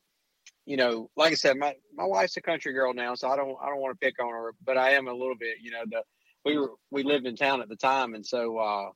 [0.66, 3.56] you know, like I said, my my wife's a country girl now, so I don't
[3.62, 5.58] I don't want to pick on her, but I am a little bit.
[5.62, 6.04] You know, the
[6.46, 8.90] we were we lived in town at the time, and so uh,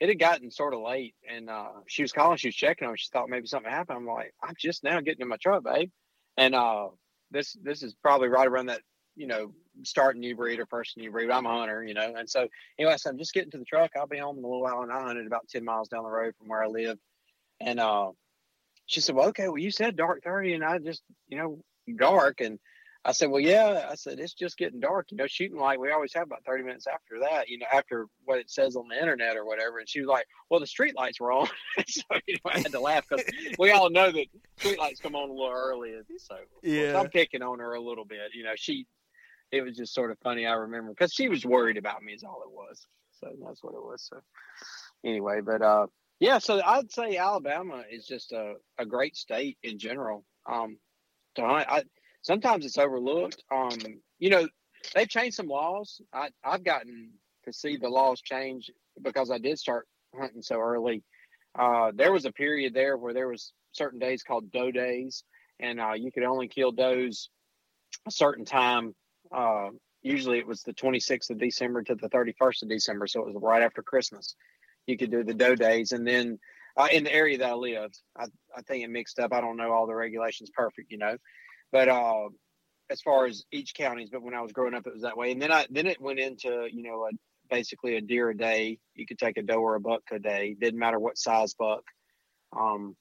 [0.00, 2.96] it had gotten sort of late, and uh, she was calling, she was checking on,
[2.96, 3.98] she thought maybe something happened.
[3.98, 5.90] I'm like, I'm just now getting in my truck, babe,
[6.36, 6.88] and uh,
[7.30, 8.82] this this is probably right around that
[9.16, 9.52] you know
[9.82, 11.30] starting new breed or first new breed.
[11.30, 12.48] I'm a hunter, you know, and so
[12.78, 13.92] anyway, I said, I'm just getting to the truck.
[13.96, 16.10] I'll be home in a little while, and I hunted about ten miles down the
[16.10, 16.98] road from where I live.
[17.60, 18.10] And uh,
[18.86, 21.62] she said, "Well, okay, well, you said dark 30, and I just, you know,
[21.96, 22.58] dark." And
[23.04, 25.06] I said, "Well, yeah." I said, "It's just getting dark.
[25.10, 25.80] You know, shooting light.
[25.80, 27.48] We always have about 30 minutes after that.
[27.48, 30.26] You know, after what it says on the internet or whatever." And she was like,
[30.50, 31.48] "Well, the street lights were on."
[31.88, 33.24] so you know, I had to laugh because
[33.58, 34.26] we all know that
[34.58, 36.98] street lights come on a little early, and so Yeah.
[36.98, 38.34] I'm picking on her a little bit.
[38.34, 38.86] You know, she.
[39.52, 40.46] It was just sort of funny.
[40.46, 42.14] I remember because she was worried about me.
[42.14, 42.86] Is all it was.
[43.20, 44.08] So that's what it was.
[44.10, 44.20] So
[45.04, 45.86] anyway, but uh,
[46.20, 46.38] yeah.
[46.38, 50.24] So I'd say Alabama is just a, a great state in general.
[50.50, 50.78] Um,
[51.34, 51.66] to hunt.
[51.68, 51.84] I
[52.22, 53.42] sometimes it's overlooked.
[53.50, 53.78] Um,
[54.18, 54.48] you know,
[54.94, 56.00] they've changed some laws.
[56.12, 57.10] I I've gotten
[57.44, 61.02] to see the laws change because I did start hunting so early.
[61.58, 65.24] Uh, there was a period there where there was certain days called doe days,
[65.60, 67.28] and uh, you could only kill does
[68.06, 68.94] a certain time.
[69.32, 69.70] Uh,
[70.02, 73.42] usually it was the 26th of December to the 31st of December, so it was
[73.42, 74.34] right after Christmas.
[74.86, 76.38] You could do the doe days, and then
[76.76, 78.24] uh, in the area that I lived, I,
[78.56, 79.32] I think it mixed up.
[79.32, 81.16] I don't know all the regulations perfect, you know,
[81.70, 82.28] but uh,
[82.90, 85.32] as far as each counties, but when I was growing up, it was that way.
[85.32, 87.10] And then I then it went into you know a,
[87.50, 88.78] basically a deer a day.
[88.94, 90.56] You could take a doe or a buck a day.
[90.58, 91.84] Didn't matter what size buck.
[92.56, 92.96] Um,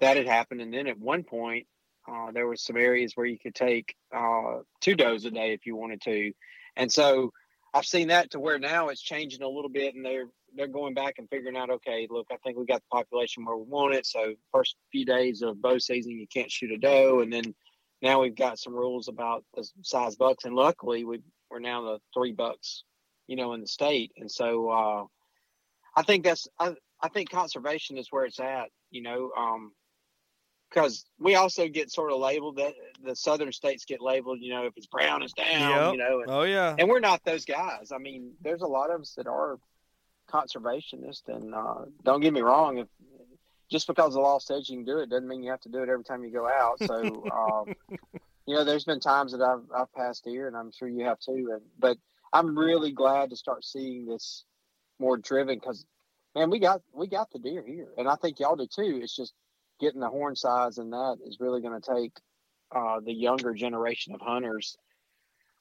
[0.00, 1.66] that had happened, and then at one point,
[2.10, 5.66] uh, there was some areas where you could take uh, two does a day if
[5.66, 6.32] you wanted to,
[6.76, 7.32] and so
[7.74, 10.94] I've seen that to where now it's changing a little bit, and they're they're going
[10.94, 11.70] back and figuring out.
[11.70, 14.06] Okay, look, I think we got the population where we want it.
[14.06, 17.54] So first few days of bow season, you can't shoot a doe, and then
[18.02, 21.98] now we've got some rules about the size bucks, and luckily we we're now the
[22.14, 22.84] three bucks,
[23.26, 25.04] you know, in the state, and so uh,
[25.96, 29.72] I think that's I, I think conservation is where it's at, you know, um,
[30.68, 34.66] because we also get sort of labeled that the southern states get labeled, you know,
[34.66, 35.92] if it's brown, it's down, Yep.
[35.92, 36.74] you know, and, Oh yeah.
[36.78, 37.92] and we're not those guys.
[37.92, 39.58] I mean, there's a lot of us that are
[40.30, 42.88] conservationists, and uh, don't get me wrong, if
[43.70, 45.82] just because the law says you can do it doesn't mean you have to do
[45.82, 46.78] it every time you go out.
[46.80, 47.74] So, um,
[48.46, 51.18] you know, there's been times that I've I've passed deer, and I'm sure you have
[51.18, 51.50] too.
[51.52, 51.96] And but
[52.32, 54.44] I'm really glad to start seeing this
[54.98, 55.84] more driven because,
[56.34, 59.00] man, we got we got the deer here, and I think y'all do too.
[59.02, 59.32] It's just
[59.80, 62.12] getting the horn size, and that is really going to take
[62.74, 64.76] uh, the younger generation of hunters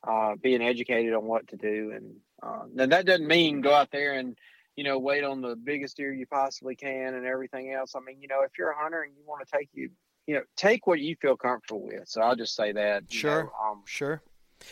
[0.07, 1.91] uh, being educated on what to do.
[1.95, 4.37] And uh, now that doesn't mean go out there and
[4.75, 7.93] you know wait on the biggest deer you possibly can and everything else.
[7.95, 9.89] I mean, you know, if you're a hunter and you want to take you,
[10.27, 12.07] you know, take what you feel comfortable with.
[12.07, 13.03] So I'll just say that.
[13.11, 13.43] Sure.
[13.45, 14.21] know, um, Sure.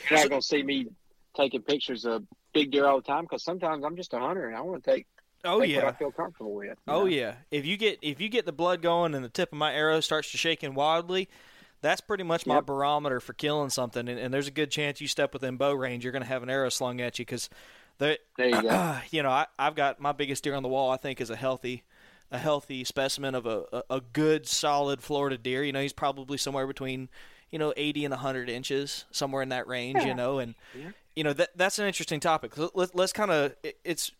[0.09, 0.87] you're not going to see me
[1.35, 2.23] taking pictures of
[2.53, 4.91] big deer all the time because sometimes I'm just a hunter and I want to
[4.91, 5.07] take,
[5.43, 5.93] Oh take what I yeah.
[5.93, 6.77] feel comfortable with.
[6.87, 7.05] Oh know?
[7.05, 7.35] yeah.
[7.51, 9.99] If you get if you get the blood going and the tip of my arrow
[9.99, 11.29] starts to shaking wildly,
[11.81, 12.65] that's pretty much my Yep.
[12.65, 14.07] barometer for killing something.
[14.07, 16.43] And, and there's a good chance you step within bow range, you're going to have
[16.43, 17.49] an arrow slung at you because
[17.99, 18.79] the There you go.
[19.11, 20.91] you know I, I've got my biggest deer on the wall.
[20.91, 21.83] I think is a healthy
[22.31, 25.63] a healthy specimen of a, a, a good solid Florida deer.
[25.63, 27.09] You know he's probably somewhere between
[27.49, 30.03] you know 80 and 100 inches, somewhere in that range.
[30.05, 30.91] You know and Yeah.
[31.15, 32.57] you know that that's an interesting topic.
[32.57, 34.11] Let, let's kind of it's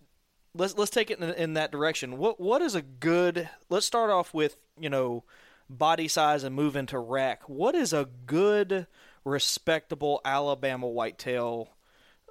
[0.56, 2.18] let's let's take it in, in that direction.
[2.18, 3.50] What what is a good?
[3.70, 5.24] Let's start off with you know
[5.70, 7.48] body size and move into rack.
[7.48, 8.88] What is a good,
[9.26, 11.70] respectable Alabama whitetail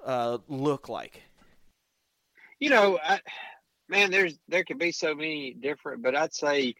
[0.05, 1.23] uh, look like?
[2.63, 3.19] you know, I,
[3.89, 6.75] man, there's there could be so many different, but I'd say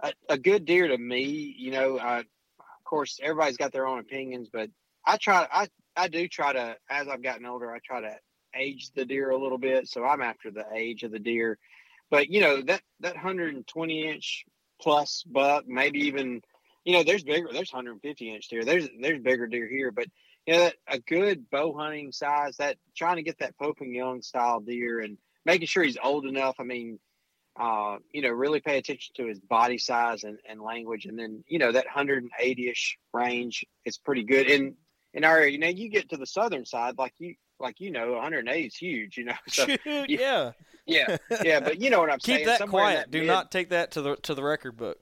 [0.00, 3.98] a, a good deer to me, you know, I, of course everybody's got their own
[3.98, 4.70] opinions, but
[5.04, 5.66] I try, I
[5.96, 8.16] I do try to, as I've gotten older, I try to
[8.56, 11.58] age the deer a little bit, so I'm after the age of the deer.
[12.10, 14.44] But you know that that 120 inch
[14.80, 16.42] plus buck, maybe even,
[16.84, 20.06] you know, there's bigger, there's 150 inch deer, there's there's bigger deer here, but
[20.46, 23.92] you know, that, a good bow hunting size, that trying to get that Pope and
[23.92, 26.56] Young style deer and making sure he's old enough.
[26.60, 26.98] I mean,
[27.58, 31.06] uh, you know, really pay attention to his body size and, and language.
[31.06, 34.48] And then, you know, that 180 ish range is pretty good.
[34.48, 34.74] In,
[35.14, 37.90] in our area, you know, you get to the southern side, like you, like, you
[37.90, 39.34] know, 180 is huge, you know?
[39.48, 40.52] So, Shoot, yeah.
[40.86, 41.60] yeah, yeah.
[41.60, 42.38] But you know what I'm saying?
[42.40, 42.96] Keep that Somewhere quiet.
[42.98, 44.98] that Do mid- not take that to the to the record book.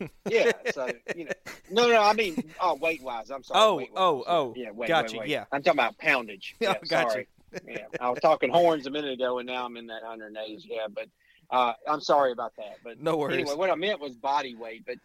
[0.28, 0.52] Yeah.
[0.72, 1.32] So, you know,
[1.70, 3.30] no, no, I mean, oh, weight wise.
[3.30, 3.88] I'm sorry.
[3.94, 5.44] Oh, oh, oh, Yeah, wait, got wait, you, yeah.
[5.52, 6.54] I'm talking about poundage.
[6.60, 7.10] Yeah, Yeah, got you.
[7.10, 7.26] sorry.
[7.68, 10.62] yeah, I was talking horns a minute ago, and now I'm in that 180s.
[10.64, 11.08] Yeah, but
[11.50, 12.78] uh, I'm sorry about that.
[12.82, 13.38] But No worries.
[13.38, 14.84] anyway, what I meant was body weight.
[14.86, 14.96] But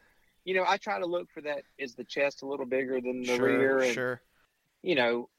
[0.46, 1.64] you know, I try to look for that.
[1.78, 3.80] Is the chest a little bigger than the sure, rear?
[3.80, 4.22] And sure.
[4.82, 5.30] you know,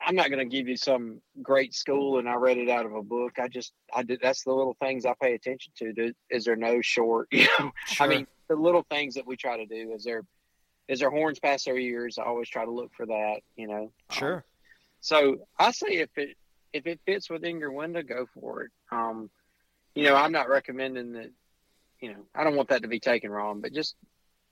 [0.00, 2.94] I'm not going to give you some great school, and I read it out of
[2.94, 3.38] a book.
[3.38, 4.20] I just, I did.
[4.22, 5.92] That's the little things I pay attention to.
[5.92, 7.28] Do, is there no short?
[7.32, 8.06] You know, Sure.
[8.06, 9.92] I mean, the little things that we try to do.
[9.94, 10.22] Is there,
[10.88, 12.18] is there horns past their ears?
[12.18, 13.40] I always try to look for that.
[13.56, 14.44] You know, Um, sure.
[15.00, 16.36] so I say if it
[16.74, 18.70] if it fits within your window, go for it.
[18.92, 19.30] Um,
[19.94, 21.30] you know, I'm not recommending that
[22.00, 23.94] you know, I don't want that to be taken wrong, but just,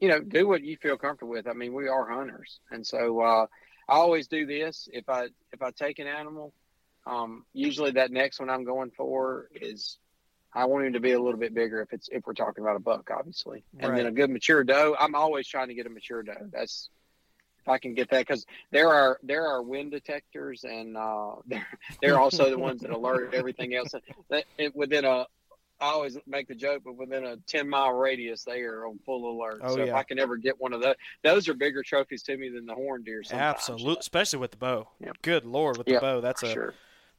[0.00, 1.46] you know, do what you feel comfortable with.
[1.46, 2.60] I mean, we are hunters.
[2.70, 3.46] And so, uh,
[3.88, 4.88] I always do this.
[4.92, 6.52] If I, if I take an animal,
[7.06, 9.98] um, usually that next one I'm going for is,
[10.54, 12.76] I want him to be a little bit bigger if it's, if we're talking about
[12.76, 13.64] a buck, obviously.
[13.78, 13.96] And Right.
[13.98, 16.50] then a good mature doe, I'm always trying to get a mature doe.
[16.52, 16.90] That's,
[17.62, 21.66] if I can get that, because there are there are wind detectors, and uh, they're,
[22.00, 23.94] they're also the ones that alert everything else.
[24.30, 25.26] That it, within a,
[25.82, 29.36] I always make the joke, but within a ten mile radius, they are on full
[29.36, 29.60] alert.
[29.64, 29.92] Oh, so if.
[29.92, 32.74] I can ever get one of those, those are bigger trophies to me than the
[32.74, 33.24] horn deer.
[33.24, 33.56] Sometimes.
[33.56, 34.88] Absolutely, especially with the bow.
[35.00, 35.16] Yep.
[35.22, 36.74] Good lord, with the Yep, bow, that's a sure.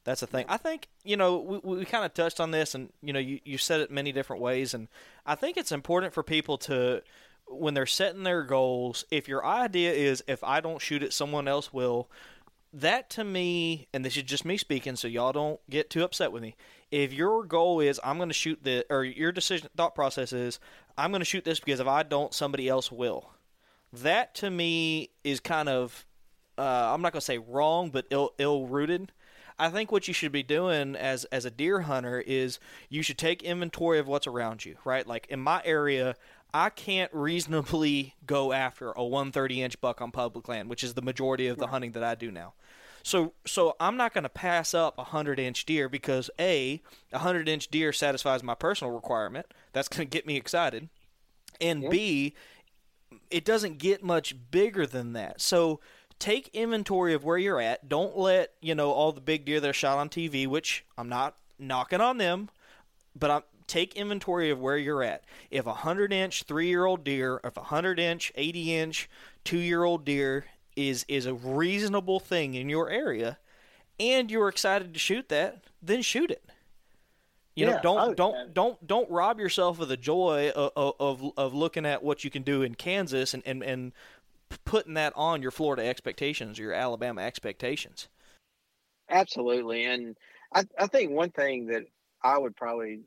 [0.05, 0.45] that's a thing.
[0.47, 3.41] I think you know we, we kind of touched on this, and you know you,
[3.43, 4.87] you said it many different ways, and
[5.25, 7.01] I think it's important for people to
[7.47, 9.03] when they're setting their goals.
[9.11, 12.09] If your idea is if I don't shoot it, someone else will.
[12.75, 16.31] That to me, and this is just me speaking, so y'all don't get too upset
[16.31, 16.55] with me.
[16.93, 20.59] If your goal is I'm going to shoot the, or your decision thought process is
[20.95, 23.31] I'm going to shoot this because if I don't, somebody else will.
[23.91, 26.05] That to me is kind of
[26.55, 29.11] uh, I'm not going to say wrong, but ill ill rooted.
[29.57, 33.17] I think what you should be doing as as a deer hunter is you should
[33.17, 35.07] take inventory of what's around you, right?
[35.07, 36.15] Like in my area,
[36.53, 41.01] I can't reasonably go after a 130 inch buck on public land, which is the
[41.01, 42.53] majority of the hunting that I do now.
[43.03, 46.81] So so I'm not going to pass up a 100 inch deer because a
[47.11, 49.45] a 100 inch deer satisfies my personal requirement.
[49.73, 50.89] That's going to get me excited.
[51.61, 52.33] And B,
[53.29, 55.39] it doesn't get much bigger than that.
[55.41, 55.79] So
[56.17, 57.87] take inventory of where you're at.
[57.87, 61.09] Don't let, you know, all the big deer that are shot on TV, which I'm
[61.09, 62.49] not knocking on them,
[63.15, 65.23] but I'm take inventory of where you're at.
[65.49, 69.09] If a 100 inch 3-year-old deer, if a 100 inch 80 inch
[69.45, 70.45] 2-year-old deer
[70.75, 73.37] is is a reasonable thing in your area
[73.99, 76.43] and you're excited to shoot that, then shoot it.
[77.55, 81.85] You know, don't don't don't don't rob yourself of the joy of, of of looking
[81.85, 83.91] at what you can do in Kansas and, and and
[84.65, 88.07] putting that on your Florida expectations or your Alabama expectations.
[89.07, 90.17] Absolutely, and
[90.51, 91.83] I, I think one thing that
[92.23, 93.01] I would probably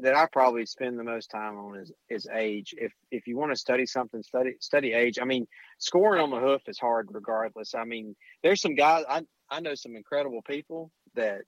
[0.00, 2.74] that I probably spend the most time on is is age.
[2.76, 5.18] If if you want to study something, study study age.
[5.20, 5.46] I mean,
[5.78, 7.74] scoring on the hoof is hard regardless.
[7.74, 11.42] I mean, there's some guys I I know some incredible people that,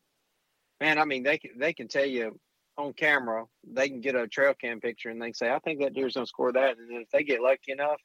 [0.81, 0.99] man.
[0.99, 2.39] I mean, they can they can tell you
[2.77, 5.95] on camera they can get a trail cam picture and they say I think that
[5.95, 8.01] deer's gonna score that, and then if they get lucky enough,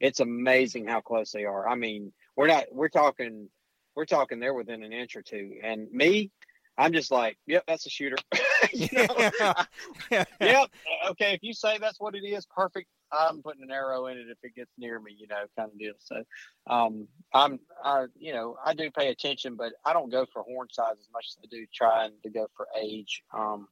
[0.00, 1.68] it's amazing how close they are.
[1.68, 3.48] I mean, we're not we're talking
[3.96, 5.58] we're talking they're within an inch or two.
[5.64, 6.30] And me,
[6.78, 8.16] I'm just like, yep, that's a shooter.
[8.72, 10.70] yep.
[11.10, 11.32] Okay.
[11.32, 12.88] If you say that's what it is, perfect.
[13.12, 15.78] I'm putting an arrow in it if it gets near me, you know, kind of
[15.78, 15.94] deal.
[15.98, 16.22] So,
[16.66, 20.68] um, I'm, I, you know, I do pay attention, but I don't go for horn
[20.70, 23.22] size as much as I do trying to go for age.
[23.32, 23.68] Um,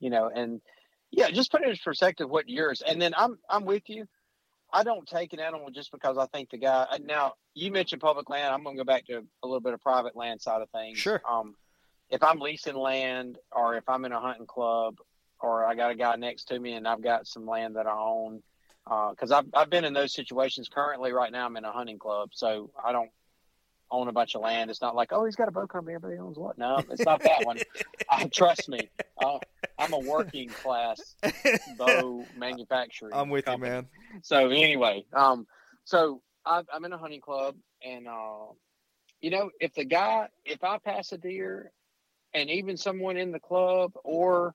[0.00, 0.60] you know, and
[1.10, 2.82] yeah, just put it in perspective what yours.
[2.86, 4.06] And then I'm, I'm with you.
[4.72, 6.86] I don't take an animal just because I think the guy.
[7.04, 8.52] Now you mentioned public land.
[8.52, 10.98] I'm going to go back to a little bit of private land side of things.
[10.98, 11.22] Sure.
[11.30, 11.54] Um,
[12.10, 14.96] if I'm leasing land, or if I'm in a hunting club,
[15.40, 17.96] or I got a guy next to me and I've got some land that I
[17.96, 18.42] own,
[18.84, 20.68] because I've I've been in those situations.
[20.68, 23.10] Currently, right now, I'm in a hunting club, so I don't
[23.90, 24.70] own a bunch of land.
[24.70, 26.58] It's not like oh, he's got a bow company, everybody owns what?
[26.58, 27.58] No, it's not that one.
[28.08, 29.38] uh, trust me, uh,
[29.78, 31.16] I'm a working class
[31.76, 33.10] bow manufacturer.
[33.12, 33.86] I'm with you, man.
[34.22, 35.46] so anyway, um,
[35.84, 38.52] so I, I'm in a hunting club, and uh,
[39.20, 41.72] you know, if the guy, if I pass a deer,
[42.36, 44.54] and even someone in the club or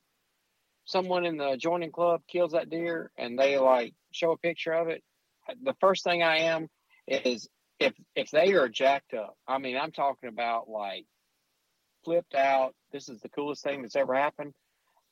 [0.85, 4.87] someone in the adjoining club kills that deer, and they like show a picture of
[4.87, 5.03] it,
[5.63, 6.69] the first thing I am
[7.07, 9.35] is if if they are jacked up.
[9.47, 11.05] I mean, I'm talking about like
[12.05, 12.75] flipped out.
[12.91, 14.53] This is the coolest thing that's ever happened.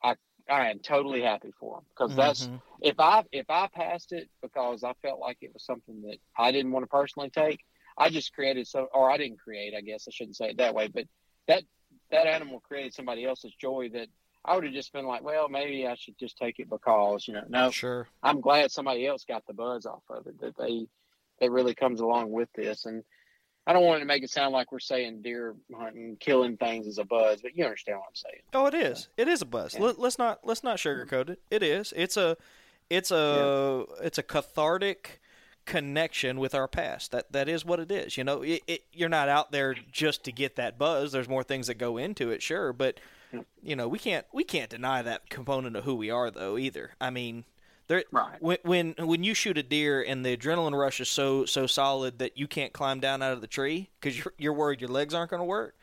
[0.03, 0.15] I
[0.47, 2.61] I am totally happy for them because that's Mhm.
[2.81, 6.51] if I if I passed it because I felt like it was something that I
[6.51, 7.61] didn't want to personally take,
[7.97, 10.75] I just created so or I didn't create, I guess I shouldn't say it that
[10.75, 11.05] way, but
[11.47, 11.63] that
[12.11, 14.07] that animal created somebody else's joy that
[14.45, 17.33] I would have just been like, well, maybe I should just take it because, you
[17.33, 18.07] know, no, Sure.
[18.23, 20.87] I'm glad somebody else got the buzz off of it, that they
[21.39, 22.85] they really comes along with this.
[22.85, 23.03] And
[23.65, 26.97] I don't want to make it sound like we're saying deer hunting, killing things is
[26.97, 28.41] a buzz, but you understand what I'm saying.
[28.53, 29.09] Oh, it is.
[29.15, 29.75] It is a buzz.
[29.75, 29.81] Yeah.
[29.81, 31.39] Let, let's not let's not sugarcoat it.
[31.51, 31.93] It is.
[31.95, 32.35] It's a
[32.89, 35.21] it's a it's a cathartic
[35.69, 37.11] connection with our past.
[37.11, 38.17] That that is what it is.
[38.17, 41.11] You know, it, it, you're not out there just to get that buzz.
[41.11, 42.99] There's more things that go into it, sure, but
[43.61, 46.95] you know, we can't we can't deny that component of who we are though either.
[46.99, 47.45] I mean,
[47.87, 48.41] there Right.
[48.41, 52.17] when when when you shoot a deer and the adrenaline rush is so so solid
[52.17, 55.13] that you can't climb down out of the tree because you're, you're worried your legs
[55.13, 55.75] aren't going to work.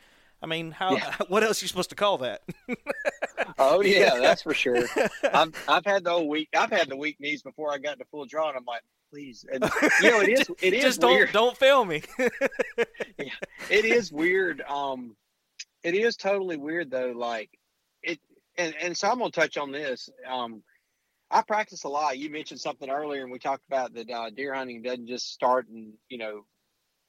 [0.42, 0.96] I mean, how?
[0.96, 1.14] Yeah.
[1.28, 2.42] What else are you supposed to call that?
[3.58, 4.84] oh yeah, that's for sure.
[5.32, 6.48] I've I've had the whole week.
[6.56, 9.44] I've had the weak knees before I got to full draw, and I'm like, please.
[9.52, 9.64] And,
[10.02, 10.50] you know, it is.
[10.60, 11.32] It is just weird.
[11.32, 12.02] don't don't fail me.
[13.18, 13.32] yeah,
[13.70, 14.62] it is weird.
[14.62, 15.16] Um,
[15.82, 17.12] it is totally weird though.
[17.16, 17.50] Like
[18.02, 18.18] it,
[18.58, 20.08] and and so I'm gonna touch on this.
[20.28, 20.62] Um,
[21.30, 22.18] I practice a lot.
[22.18, 25.68] You mentioned something earlier, and we talked about that uh, deer hunting doesn't just start
[25.68, 26.44] in you know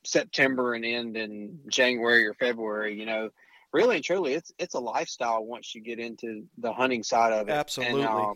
[0.06, 3.00] September and end in January or February.
[3.00, 3.30] You know,
[3.74, 7.50] really and truly, it's it's a lifestyle once you get into the hunting side of
[7.50, 7.52] it.
[7.52, 8.04] Absolutely.
[8.04, 8.34] And, uh,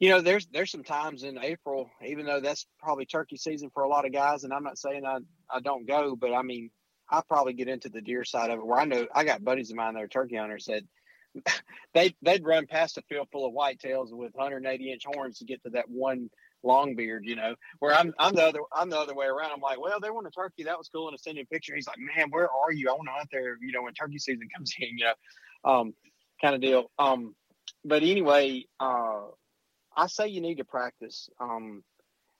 [0.00, 3.82] you know, there's there's some times in April, even though that's probably turkey season for
[3.82, 6.70] a lot of guys, and I'm not saying I I don't go, but I mean
[7.08, 9.70] I probably get into the deer side of it where I know I got buddies
[9.70, 10.82] of mine that are turkey hunters that
[11.94, 15.62] they they'd run past a field full of whitetails with 180 inch horns to get
[15.64, 16.30] to that one
[16.62, 17.54] long beard, you know.
[17.78, 19.52] Where I'm I'm the other I'm the other way around.
[19.52, 20.64] I'm like, well, they want a turkey.
[20.64, 21.74] That was cool, and I send him a picture.
[21.74, 22.88] He's like, man, where are you?
[22.88, 23.58] I want to hunt there.
[23.60, 25.94] You know, when turkey season comes in, you know, um,
[26.40, 26.90] kind of deal.
[26.98, 27.34] Um,
[27.84, 29.22] but anyway, uh,
[29.96, 31.28] I say you need to practice.
[31.40, 31.82] Um,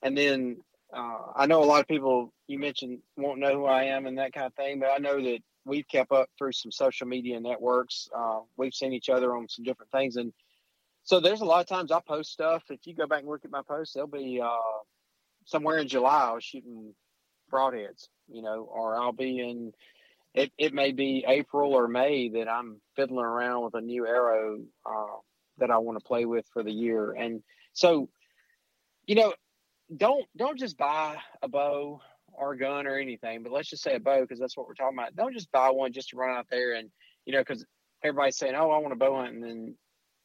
[0.01, 0.57] and then
[0.93, 4.17] uh, I know a lot of people you mentioned won't know who I am and
[4.17, 7.39] that kind of thing, but I know that we've kept up through some social media
[7.39, 8.09] networks.
[8.15, 10.33] Uh, we've seen each other on some different things, and
[11.03, 12.63] so there's a lot of times I post stuff.
[12.69, 14.47] If you go back and look at my posts, they'll be uh,
[15.45, 16.29] somewhere in July.
[16.29, 16.93] I was shooting
[17.51, 19.73] broadheads, you know, or I'll be in.
[20.33, 24.59] It, it may be April or May that I'm fiddling around with a new arrow
[24.85, 25.17] uh,
[25.57, 27.41] that I want to play with for the year, and
[27.73, 28.09] so,
[29.05, 29.33] you know,
[29.95, 32.01] don't don't just buy a bow
[32.33, 34.73] or a gun or anything, but let's just say a bow because that's what we're
[34.73, 35.15] talking about.
[35.15, 36.89] Don't just buy one just to run out there and
[37.25, 37.65] you know because
[38.03, 39.75] everybody's saying, "Oh, I want a bow hunt," and then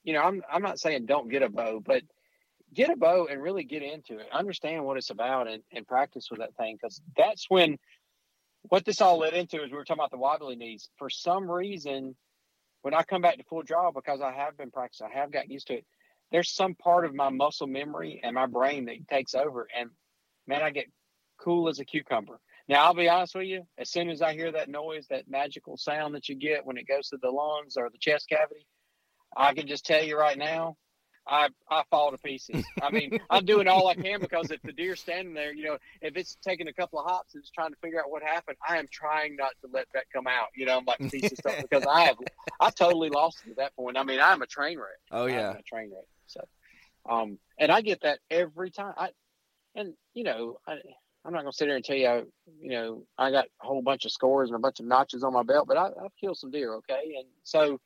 [0.04, 2.02] you know, I'm I'm not saying don't get a bow, but
[2.72, 4.28] get a bow and really get into it.
[4.32, 7.76] Understand what it's about and, and practice with that thing because that's when
[8.68, 10.88] what this all led into is we were talking about the wobbly knees.
[10.96, 12.16] For some reason,
[12.86, 15.50] when I come back to full draw, because I have been practicing, I have gotten
[15.50, 15.84] used to it.
[16.30, 19.90] There's some part of my muscle memory and my brain that takes over, and
[20.46, 20.86] man, I get
[21.36, 22.38] cool as a cucumber.
[22.68, 23.66] Now, I'll be honest with you.
[23.76, 26.86] As soon as I hear that noise, that magical sound that you get when it
[26.86, 28.68] goes to the lungs or the chest cavity,
[29.36, 30.76] I can just tell you right now,
[31.28, 32.64] I I fall to pieces.
[32.82, 35.78] I mean, I'm doing all I can because if the deer's standing there, you know,
[36.00, 38.56] if it's taking a couple of hops and it's trying to figure out what happened,
[38.66, 40.48] I am trying not to let that come out.
[40.54, 42.16] You know, I'm like pieces stuff because I have
[42.60, 43.96] I totally lost it at that point.
[43.96, 44.88] I mean, I'm a train wreck.
[45.10, 46.06] Oh yeah, I'm a train wreck.
[46.26, 46.40] So,
[47.08, 48.94] um, and I get that every time.
[48.96, 49.10] I
[49.74, 50.78] and you know, I,
[51.24, 52.22] I'm not gonna sit here and tell you, I,
[52.60, 55.32] you know, I got a whole bunch of scores and a bunch of notches on
[55.32, 56.74] my belt, but I, I've killed some deer.
[56.74, 57.80] Okay, and so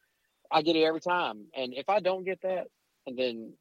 [0.50, 1.46] I get it every time.
[1.56, 2.66] And if I don't get that,
[3.10, 3.52] and then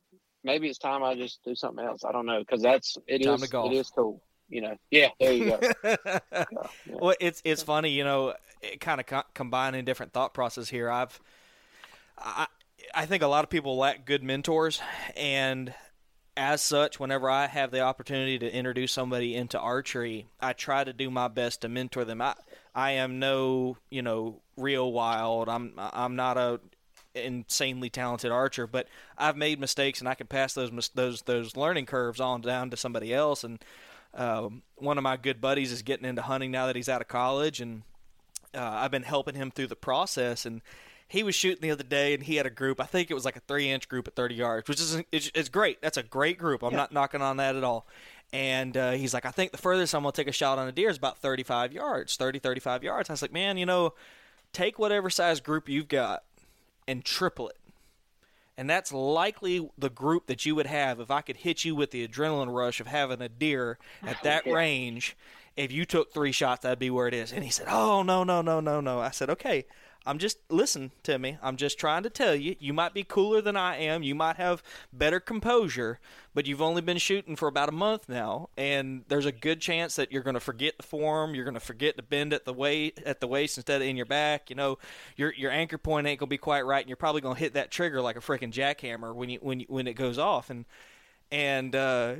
[0.43, 2.03] maybe it's time I just do something else.
[2.05, 4.21] I don't know because that's it time is, it is cool.
[4.47, 5.59] You know, yeah, there you go.
[5.83, 6.67] yeah.
[6.85, 10.89] Well, it's it's funny, you know, it kind of co- combining different thought process here.
[10.89, 11.19] I've
[12.17, 12.47] I
[12.93, 14.81] I think a lot of people lack good mentors,
[15.15, 15.73] and
[16.37, 20.93] as such, whenever I have the opportunity to introduce somebody into archery, I try to
[20.93, 22.21] do my best to mentor them.
[22.21, 22.35] I
[22.73, 25.49] I am no you know real wild.
[25.49, 26.59] I'm I'm not a
[27.15, 28.87] insanely talented archer, but
[29.17, 32.77] I've made mistakes and I can pass those those those learning curves on down to
[32.77, 33.43] somebody else.
[33.43, 33.63] And
[34.13, 37.07] um, one of my good buddies is getting into hunting now that he's out of
[37.07, 37.83] college, and
[38.55, 40.45] uh, I've been helping him through the process.
[40.45, 40.61] And
[41.07, 42.79] he was shooting the other day, and he had a group.
[42.79, 45.31] I think it was like a three inch group at 30 yards, which is it's,
[45.33, 45.81] it's great.
[45.81, 46.63] That's a great group.
[46.63, 46.77] I'm yeah.
[46.77, 47.87] not knocking on that at all.
[48.31, 50.67] And uh, he's like, I think the furthest I'm going to take a shot on
[50.67, 53.09] a deer is about 35 yards, 30, 35 yards.
[53.09, 53.95] I was like, man, you know,
[54.53, 56.23] take whatever size group you've got
[56.89, 57.57] and triple it.
[58.57, 61.91] And that's likely the group that you would have if I could hit you with
[61.91, 65.15] the adrenaline rush of having a deer at that range.
[65.55, 67.31] If you took three shots, that'd be where it is.
[67.31, 68.99] And he said, Oh, no, no, no, no, no.
[68.99, 69.65] I said, Okay,
[70.09, 71.37] I'm just listen to me.
[71.39, 72.55] I'm just trying to tell you.
[72.59, 74.01] You might be cooler than I am.
[74.01, 75.99] You might have better composure,
[76.33, 79.95] but you've only been shooting for about a month now, and there's a good chance
[79.97, 81.35] that you're going to forget the form.
[81.35, 83.97] You're going to forget to bend at the waist at the waist instead of in
[83.97, 84.49] your back.
[84.49, 84.79] You know,
[85.15, 87.39] your your anchor point ain't going to be quite right, and you're probably going to
[87.39, 90.49] hit that trigger like a freaking jackhammer when you when you, when it goes off.
[90.49, 90.65] And
[91.31, 92.15] and uh,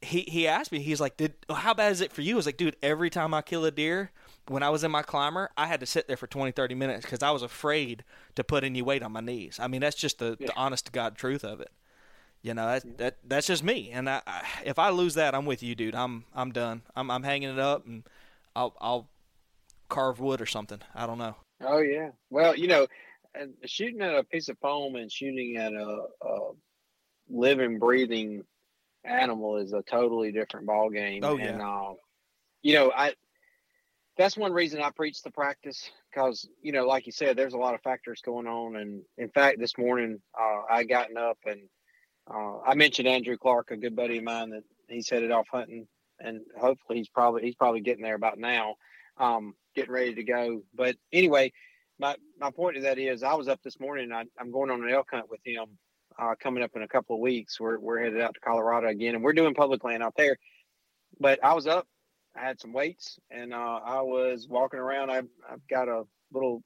[0.00, 2.46] he he asked me, he's like, "Did how bad is it for you?" I was
[2.46, 4.12] like, "Dude, every time I kill a deer."
[4.48, 7.04] When I was in my climber, I had to sit there for 20, 30 minutes
[7.04, 9.58] because I was afraid to put any weight on my knees.
[9.60, 10.48] I mean, that's just the, yeah.
[10.48, 11.70] the honest to God truth of it.
[12.42, 13.90] You know, that, that that's just me.
[13.92, 15.94] And I, I, if I lose that, I'm with you, dude.
[15.94, 16.82] I'm I'm done.
[16.96, 18.02] I'm I'm hanging it up, and
[18.56, 19.08] I'll I'll
[19.88, 20.80] carve wood or something.
[20.92, 21.36] I don't know.
[21.60, 22.10] Oh yeah.
[22.30, 22.88] Well, you know,
[23.64, 26.38] shooting at a piece of foam and shooting at a, a
[27.30, 28.42] living, breathing
[29.04, 31.22] animal is a totally different ball game.
[31.22, 31.44] Oh yeah.
[31.44, 31.94] And, uh,
[32.62, 33.14] you know, I
[34.16, 37.58] that's one reason I preach the practice because you know, like you said, there's a
[37.58, 38.76] lot of factors going on.
[38.76, 41.60] And in fact, this morning uh, I gotten up and
[42.32, 45.86] uh, I mentioned Andrew Clark, a good buddy of mine, that he's headed off hunting,
[46.20, 48.76] and hopefully he's probably he's probably getting there about now,
[49.18, 50.62] um, getting ready to go.
[50.74, 51.52] But anyway,
[51.98, 54.12] my my point of that is, I was up this morning.
[54.12, 55.66] I, am going on an elk hunt with him
[56.18, 57.58] uh, coming up in a couple of weeks.
[57.58, 60.36] We're we're headed out to Colorado again, and we're doing public land out there.
[61.18, 61.86] But I was up
[62.36, 65.10] I had some weights and uh, I was walking around.
[65.10, 66.62] I've, I've got a little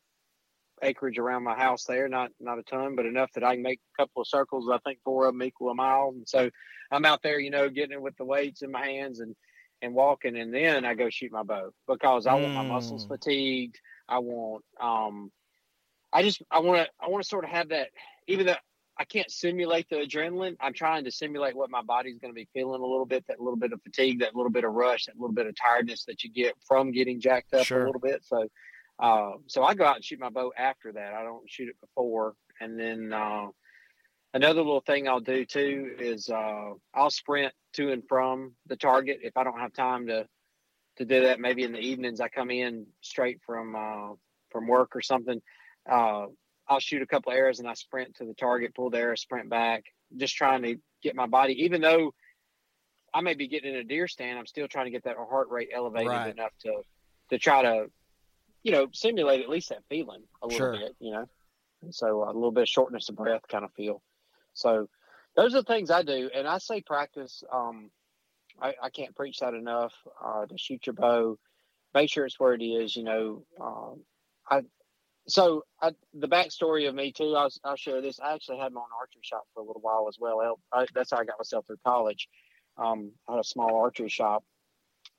[0.82, 3.80] acreage around my house there, not not a ton, but enough that I can make
[3.98, 4.68] a couple of circles.
[4.72, 6.12] I think four of them equal a mile.
[6.14, 6.50] And so
[6.90, 9.34] I'm out there, you know, getting it with the weights in my hands and
[9.82, 13.08] and walking, and then I go shoot my bow because I want my muscles mm.
[13.08, 13.78] fatigued.
[14.08, 15.30] I want um,
[16.12, 17.88] I just I want to I want to sort of have that
[18.26, 18.56] even though
[18.98, 20.56] I can't simulate the adrenaline.
[20.60, 23.40] I'm trying to simulate what my body's going to be feeling a little bit, that
[23.40, 26.24] little bit of fatigue, that little bit of rush, that little bit of tiredness that
[26.24, 27.82] you get from getting jacked up sure.
[27.82, 28.24] a little bit.
[28.24, 28.48] So,
[28.98, 31.12] uh, so I go out and shoot my bow after that.
[31.12, 32.34] I don't shoot it before.
[32.58, 33.48] And then uh,
[34.32, 39.20] another little thing I'll do too is uh, I'll sprint to and from the target
[39.22, 40.26] if I don't have time to
[40.96, 41.38] to do that.
[41.38, 44.14] Maybe in the evenings I come in straight from uh,
[44.50, 45.42] from work or something.
[46.68, 49.48] I'll shoot a couple arrows and I sprint to the target, pull the arrow, sprint
[49.48, 49.84] back,
[50.16, 52.12] just trying to get my body, even though
[53.14, 55.48] I may be getting in a deer stand, I'm still trying to get that heart
[55.50, 56.30] rate elevated right.
[56.30, 56.82] enough to
[57.30, 57.86] to try to,
[58.62, 60.72] you know, simulate at least that feeling a little sure.
[60.72, 61.26] bit, you know.
[61.82, 64.02] And so a little bit of shortness of breath kind of feel.
[64.52, 64.88] So
[65.34, 67.42] those are the things I do, and I say practice.
[67.52, 67.90] Um,
[68.60, 69.92] I, I can't preach that enough.
[70.22, 71.38] Uh, to shoot your bow,
[71.94, 72.96] make sure it's where it is.
[72.96, 74.00] You know, um,
[74.50, 74.62] I
[75.28, 78.20] so I, the backstory of me too, I'll, I'll, share this.
[78.20, 80.58] I actually had my own archery shop for a little while as well.
[80.72, 82.28] I, that's how I got myself through college.
[82.78, 84.44] Um, I had a small archery shop.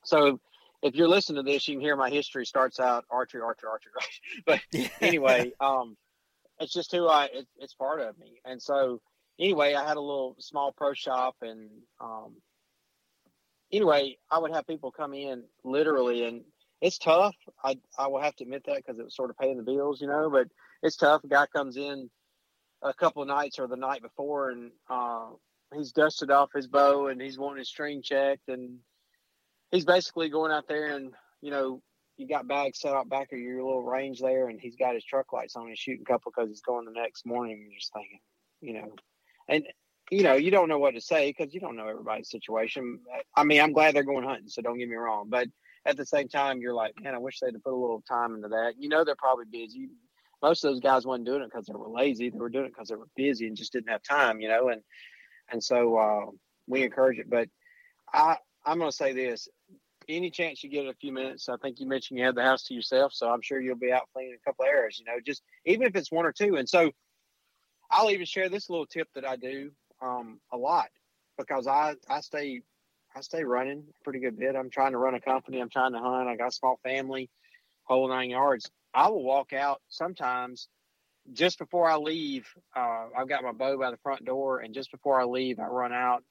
[0.03, 0.39] So
[0.81, 3.91] if you're listening to this, you can hear my history starts out archery, archery, archery.
[4.45, 4.61] but
[5.01, 5.97] anyway, um,
[6.59, 7.25] it's just who I.
[7.25, 8.39] It, it's part of me.
[8.45, 9.01] And so
[9.39, 12.35] anyway, I had a little small pro shop, and um,
[13.71, 16.43] anyway, I would have people come in literally and
[16.81, 17.35] it's tough.
[17.63, 20.01] I I will have to admit that because it was sort of paying the bills,
[20.01, 20.29] you know.
[20.29, 20.47] But
[20.83, 21.23] it's tough.
[21.23, 22.09] A guy comes in
[22.81, 25.29] a couple of nights or the night before, and uh,
[25.75, 28.77] he's dusted off his bow and he's wanting his string checked, and
[29.71, 31.81] he's basically going out there and you know
[32.17, 35.05] you got bags set out back of your little range there, and he's got his
[35.05, 35.67] truck lights on.
[35.67, 37.59] He's shooting a couple because he's going the next morning.
[37.61, 38.19] You're just thinking,
[38.61, 38.95] you know,
[39.47, 39.63] and
[40.11, 42.99] you know you don't know what to say because you don't know everybody's situation.
[43.35, 45.47] I mean, I'm glad they're going hunting, so don't get me wrong, but
[45.87, 48.49] at the same time, you're like, man, I wish they'd put a little time into
[48.49, 48.73] that.
[48.77, 49.89] You know, they're probably busy.
[50.43, 52.29] Most of those guys wasn't doing it because they were lazy.
[52.29, 54.69] They were doing it because they were busy and just didn't have time, you know.
[54.69, 54.81] And
[55.49, 56.25] and so uh,
[56.67, 57.29] we encourage it.
[57.29, 57.47] But
[58.13, 59.47] I I'm going to say this:
[60.09, 62.63] any chance you get a few minutes, I think you mentioned you had the house
[62.63, 64.99] to yourself, so I'm sure you'll be out cleaning a couple of areas.
[64.99, 66.57] You know, just even if it's one or two.
[66.57, 66.91] And so
[67.89, 69.71] I'll even share this little tip that I do
[70.01, 70.89] um, a lot
[71.37, 72.61] because I I stay
[73.17, 74.55] I stay running pretty good bit.
[74.55, 75.59] I'm trying to run a company.
[75.59, 76.29] I'm trying to hunt.
[76.29, 77.31] I got a small family,
[77.83, 78.69] whole nine yards.
[78.93, 80.67] I will walk out sometimes
[81.33, 82.45] just before I leave.
[82.75, 85.65] Uh, I've got my bow by the front door, and just before I leave, I
[85.65, 86.23] run out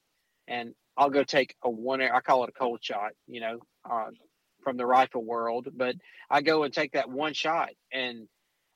[0.46, 2.00] and I'll go take a one.
[2.00, 4.10] I call it a cold shot, you know, uh,
[4.62, 5.66] from the rifle world.
[5.74, 5.96] But
[6.30, 8.28] I go and take that one shot, and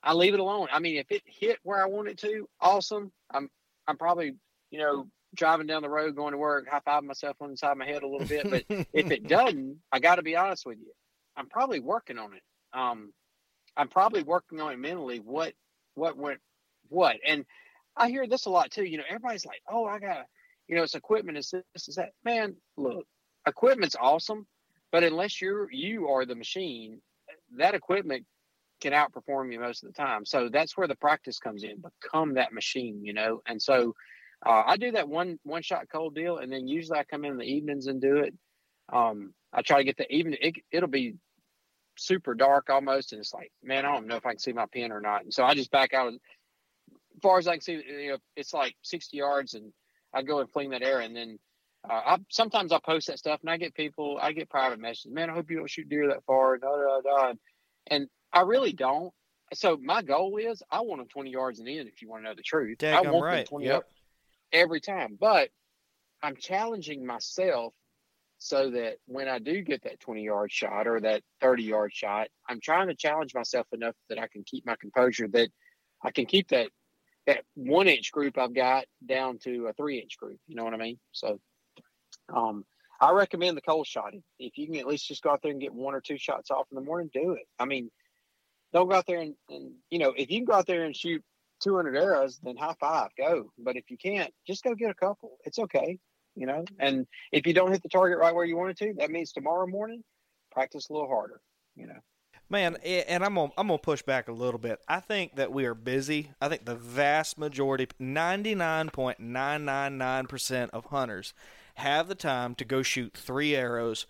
[0.03, 0.67] I leave it alone.
[0.69, 3.13] I mean, if it hit where I want it to, awesome.
[3.33, 3.49] I'm
[3.87, 4.33] I'm probably
[4.69, 7.71] you know driving down the road going to work, high five myself on the side
[7.71, 8.49] of my head a little bit.
[8.49, 10.91] But if it doesn't, I got to be honest with you.
[11.37, 12.43] I'm probably working on it.
[12.73, 13.13] Um,
[13.77, 15.19] I'm probably working on it mentally.
[15.19, 15.53] What,
[15.95, 16.39] what went,
[16.89, 17.17] what?
[17.25, 17.45] And
[17.95, 18.83] I hear this a lot too.
[18.83, 20.25] You know, everybody's like, oh, I got,
[20.67, 22.11] you know, it's equipment, it's this, is that.
[22.23, 23.05] Man, look,
[23.47, 24.45] equipment's awesome,
[24.91, 27.01] but unless you're, you are the machine,
[27.57, 28.25] that equipment
[28.81, 30.25] can outperform you most of the time.
[30.25, 31.81] So that's where the practice comes in.
[32.01, 33.41] Become that machine, you know.
[33.45, 33.93] And so
[34.45, 37.37] uh, I do that one one shot cold deal, and then usually I come in
[37.37, 38.33] the evenings and do it.
[38.91, 40.37] Um, I try to get the evening.
[40.41, 41.15] It, it'll be
[41.97, 44.65] super dark almost, and it's like, man, I don't know if I can see my
[44.71, 45.23] pin or not.
[45.23, 46.19] And so I just back out as
[47.21, 47.73] far as I can see.
[47.73, 49.71] You know, it's like sixty yards, and
[50.13, 51.37] I go and fling that arrow, and then
[51.89, 55.11] uh, I sometimes I post that stuff, and I get people, I get private messages.
[55.11, 56.57] Man, I hope you don't shoot deer that far.
[56.57, 57.33] Da da da.
[57.87, 59.13] And I really don't.
[59.53, 61.87] So my goal is I want them twenty yards and in.
[61.87, 63.35] If you want to know the truth, Dag, I want right.
[63.37, 63.83] them twenty yep.
[64.51, 65.17] Every time.
[65.19, 65.49] But
[66.23, 67.73] I'm challenging myself
[68.37, 72.27] so that when I do get that 20 yard shot or that 30 yard shot,
[72.49, 75.49] I'm trying to challenge myself enough that I can keep my composure, that
[76.03, 76.69] I can keep that
[77.27, 80.39] that one inch group I've got down to a three inch group.
[80.47, 80.97] You know what I mean?
[81.11, 81.39] So
[82.33, 82.65] um,
[82.99, 84.23] I recommend the cold shotting.
[84.39, 86.51] If you can at least just go out there and get one or two shots
[86.51, 87.47] off in the morning, do it.
[87.59, 87.89] I mean,
[88.73, 90.95] don't go out there and, and you know, if you can go out there and
[90.95, 91.23] shoot
[91.61, 93.51] 200 arrows, then high five, go.
[93.57, 95.37] But if you can't, just go get a couple.
[95.45, 95.99] It's okay,
[96.35, 96.65] you know.
[96.79, 99.67] And if you don't hit the target right where you wanted to, that means tomorrow
[99.67, 100.03] morning,
[100.51, 101.41] practice a little harder,
[101.75, 101.99] you know.
[102.49, 104.79] Man, and I'm gonna I'm gonna push back a little bit.
[104.85, 106.31] I think that we are busy.
[106.41, 111.33] I think the vast majority, ninety nine point nine nine nine percent of hunters,
[111.75, 114.05] have the time to go shoot three arrows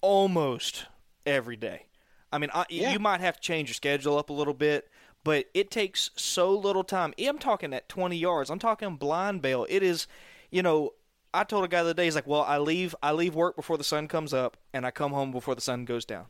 [0.00, 0.86] almost
[1.24, 1.86] every day.
[2.32, 2.92] I mean, I, yeah.
[2.92, 4.88] you might have to change your schedule up a little bit,
[5.24, 7.14] but it takes so little time.
[7.18, 8.50] I'm talking at 20 yards.
[8.50, 9.66] I'm talking blind bale.
[9.68, 10.06] It is,
[10.50, 10.92] you know,
[11.34, 13.56] I told a guy the other day, he's like, "Well, I leave I leave work
[13.56, 16.26] before the sun comes up, and I come home before the sun goes down."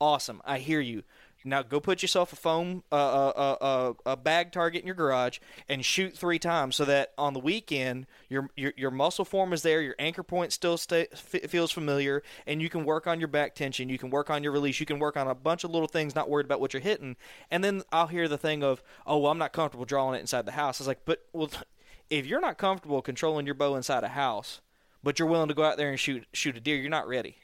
[0.00, 1.02] Awesome, I hear you.
[1.44, 5.38] Now go put yourself a foam, uh, uh, uh, a bag target in your garage
[5.68, 9.62] and shoot three times, so that on the weekend your your, your muscle form is
[9.62, 13.28] there, your anchor point still stay, f- feels familiar, and you can work on your
[13.28, 15.70] back tension, you can work on your release, you can work on a bunch of
[15.70, 17.16] little things, not worried about what you're hitting.
[17.50, 20.44] And then I'll hear the thing of, "Oh, well, I'm not comfortable drawing it inside
[20.44, 21.50] the house." I was like, "But well,
[22.10, 24.60] if you're not comfortable controlling your bow inside a house,
[25.04, 27.36] but you're willing to go out there and shoot shoot a deer, you're not ready."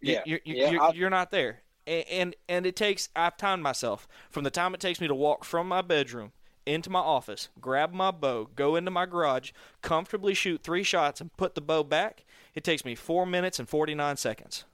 [0.00, 4.06] Yeah, you're, you're, yeah, you're, you're not there and and it takes I've timed myself
[4.30, 6.32] from the time it takes me to walk from my bedroom
[6.66, 11.34] into my office, grab my bow, go into my garage, comfortably shoot three shots, and
[11.36, 12.24] put the bow back.
[12.54, 14.64] It takes me four minutes and forty nine seconds.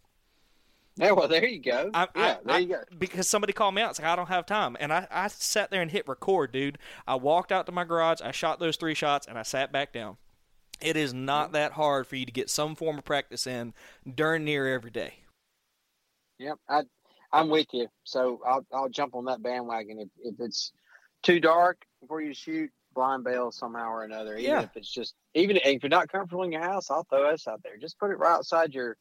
[0.96, 1.90] Yeah, well, there you go.
[1.92, 2.82] I, yeah, I, there you go.
[2.96, 5.70] Because somebody called me out, it's like I don't have time, and I, I sat
[5.70, 6.78] there and hit record, dude.
[7.06, 9.92] I walked out to my garage, I shot those three shots, and I sat back
[9.92, 10.18] down.
[10.80, 13.74] It is not that hard for you to get some form of practice in
[14.12, 15.14] darn near every day.
[16.38, 16.82] Yep, I
[17.34, 17.88] I'm with you.
[18.04, 20.72] So I'll I'll jump on that bandwagon if, if it's
[21.22, 24.36] too dark before you shoot blind bale somehow or another.
[24.36, 24.60] Even yeah.
[24.62, 27.60] if it's just even if you're not comfortable in your house, I'll throw us out
[27.64, 27.76] there.
[27.76, 28.96] Just put it right outside your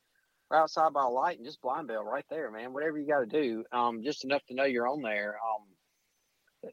[0.49, 2.73] right outside by a light and just blind bale right there, man.
[2.73, 5.37] Whatever you got to do, um, just enough to know you're on there.
[6.63, 6.71] Um,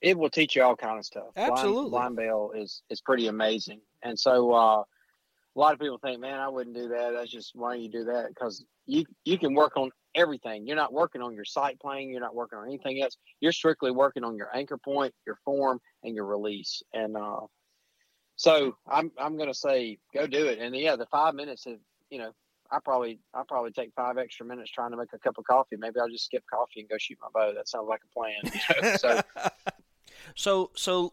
[0.00, 1.28] it will teach you all kind of stuff.
[1.36, 4.52] Absolutely, blind, blind bale is is pretty amazing, and so.
[4.52, 4.82] uh
[5.56, 7.12] a lot of people think, man, I wouldn't do that.
[7.12, 10.66] That's just why do you do that because you you can work on everything.
[10.66, 12.10] You're not working on your sight playing.
[12.10, 13.16] You're not working on anything else.
[13.40, 16.82] You're strictly working on your anchor point, your form, and your release.
[16.92, 17.40] And uh,
[18.36, 20.58] so I'm I'm gonna say go do it.
[20.58, 21.74] And yeah, the five minutes of
[22.10, 22.32] you know
[22.70, 25.76] I probably I probably take five extra minutes trying to make a cup of coffee.
[25.78, 27.52] Maybe I'll just skip coffee and go shoot my bow.
[27.54, 28.98] That sounds like a plan.
[28.98, 29.22] so
[30.34, 31.12] so so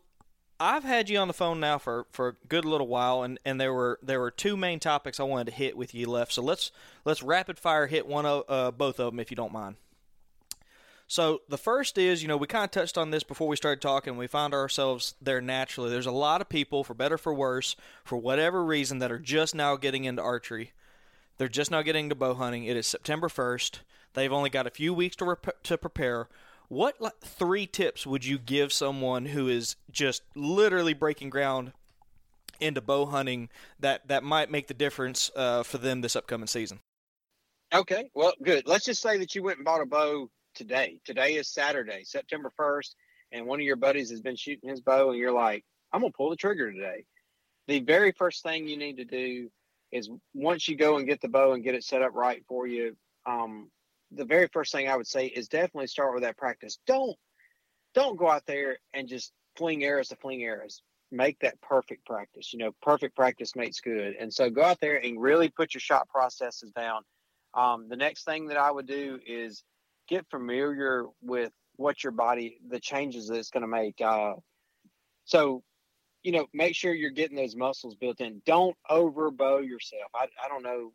[0.60, 3.62] I've had you on the phone now for, for a good little while, and, and
[3.62, 6.34] there were there were two main topics I wanted to hit with you left.
[6.34, 6.72] So let's
[7.05, 9.76] let's rapid fire hit one of uh, both of them if you don't mind.
[11.10, 13.82] So the first is, you know, we kind of touched on this before we started
[13.82, 14.18] talking.
[14.18, 15.89] We found ourselves there naturally.
[15.89, 19.55] There's a lot of people, for better for worse, for whatever reason, that are just
[19.55, 20.74] now getting into archery.
[21.38, 22.66] They're just now getting into bow hunting.
[22.66, 23.80] It is September 1st.
[24.16, 26.28] They've only got a few weeks to rep- to prepare.
[26.70, 31.72] What like, three tips would you give someone who is just literally breaking ground
[32.59, 33.49] into bow hunting
[33.80, 36.80] that that might make the difference uh, for them this upcoming season?
[37.74, 38.68] Okay, well, good.
[38.68, 40.99] Let's just say that you went and bought a bow today.
[41.05, 42.95] Today is Saturday, September first,
[43.32, 45.63] and one of your buddies has been shooting his bow, and you're like,
[45.93, 47.05] "I'm gonna pull the trigger today."
[47.68, 49.49] The very first thing you need to do
[49.91, 52.68] is once you go and get the bow and get it set up right for
[52.68, 52.95] you,
[53.26, 53.70] um,
[54.12, 56.80] the very first thing I would say is definitely start with that practice.
[56.88, 57.16] Don't
[57.93, 60.82] don't go out there and just fling arrows to fling arrows.
[61.12, 62.53] Make that perfect practice.
[62.53, 64.16] You know, perfect practice makes good.
[64.20, 67.01] And so go out there and really put your shot processes down.
[67.53, 69.64] Um, the next thing that I would do is
[70.08, 73.99] get familiar with what your body, the changes that it's going to make.
[74.01, 74.34] Uh,
[75.26, 75.64] so,
[76.24, 78.41] you know, make sure you're getting those muscles built in.
[78.45, 80.12] Don't overbow yourself.
[80.14, 80.91] I, I don't know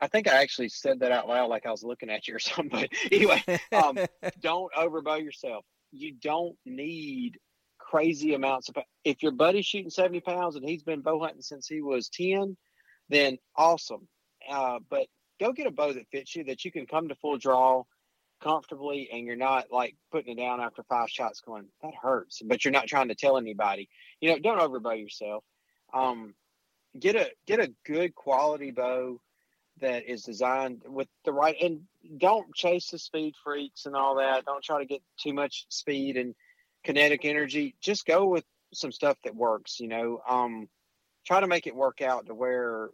[0.00, 2.38] I think I actually said that out loud, like I was looking at you or
[2.38, 2.70] something.
[2.70, 3.98] But anyway, um,
[4.40, 5.64] don't overbow yourself.
[5.92, 7.38] You don't need
[7.78, 8.76] crazy amounts of.
[9.04, 12.56] If your buddy's shooting seventy pounds and he's been bow hunting since he was ten,
[13.08, 14.08] then awesome.
[14.48, 15.06] Uh, but
[15.40, 17.84] go get a bow that fits you, that you can come to full draw
[18.42, 22.42] comfortably, and you're not like putting it down after five shots, going that hurts.
[22.44, 23.88] But you're not trying to tell anybody.
[24.20, 25.44] You know, don't overbow yourself.
[25.92, 26.34] Um,
[26.98, 29.20] get a get a good quality bow
[29.80, 31.80] that is designed with the right and
[32.18, 34.44] don't chase the speed freaks and all that.
[34.44, 36.34] Don't try to get too much speed and
[36.84, 37.74] kinetic energy.
[37.80, 40.20] Just go with some stuff that works, you know.
[40.28, 40.68] Um
[41.26, 42.90] try to make it work out to where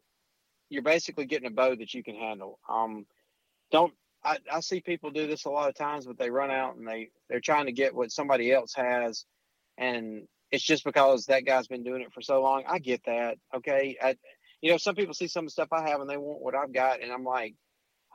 [0.71, 2.59] you're basically getting a bow that you can handle.
[2.69, 3.07] Um
[3.71, 3.93] don't
[4.25, 6.89] I, I see people do this a lot of times, but they run out and
[6.89, 9.27] they they're trying to get what somebody else has,
[9.77, 12.65] and it's just because that guy's been doing it for so long.
[12.67, 13.37] I get that.
[13.55, 14.17] Okay, I,
[14.65, 17.03] you know, some people see some stuff I have and they want what I've got,
[17.03, 17.55] and I'm like,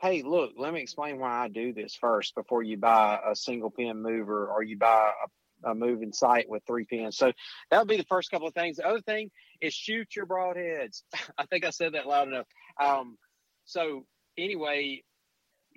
[0.02, 3.70] hey, look, let me explain why I do this first before you buy a single
[3.70, 5.12] pin mover or you buy
[5.64, 7.16] a, a moving sight with three pins.
[7.16, 7.30] So
[7.70, 8.78] that would be the first couple of things.
[8.78, 9.30] The other thing
[9.60, 11.02] is shoot your broadheads.
[11.38, 12.46] I think I said that loud enough.
[12.82, 13.16] Um,
[13.64, 14.04] so
[14.36, 15.04] anyway,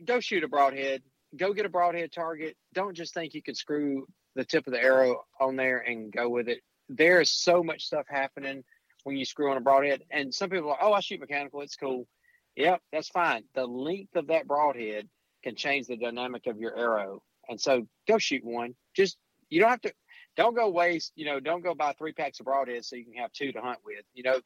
[0.04, 1.04] go shoot a broadhead.
[1.38, 2.58] Go get a broadhead target.
[2.74, 6.30] Don't just think you can screw the tip of the arrow on there and go
[6.30, 6.62] with it.
[6.90, 8.64] There is so much stuff happening
[9.04, 10.04] when you screw on a broadhead.
[10.12, 11.62] And some people are, oh, I shoot mechanical.
[11.62, 12.08] It's cool.
[12.56, 13.44] Yep, that's fine.
[13.56, 15.08] The length of that broadhead
[15.44, 17.22] can change the dynamic of your arrow.
[17.50, 18.76] And so go shoot one.
[18.96, 19.18] Just,
[19.50, 19.94] you don't have to,
[20.38, 23.14] don't go waste, you know, don't go buy three packs of broadheads so you can
[23.16, 24.04] have two to hunt with.
[24.14, 24.40] You know,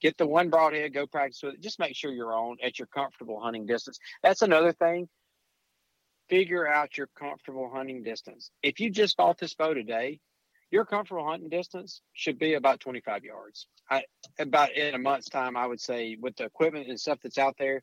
[0.00, 1.60] get the one broadhead, go practice with it.
[1.60, 3.98] Just make sure you're on at your comfortable hunting distance.
[4.22, 5.08] That's another thing
[6.28, 8.50] figure out your comfortable hunting distance.
[8.62, 10.20] If you just bought this bow today,
[10.70, 13.66] your comfortable hunting distance should be about 25 yards.
[13.90, 14.04] I,
[14.38, 17.56] about in a month's time, I would say with the equipment and stuff that's out
[17.58, 17.82] there,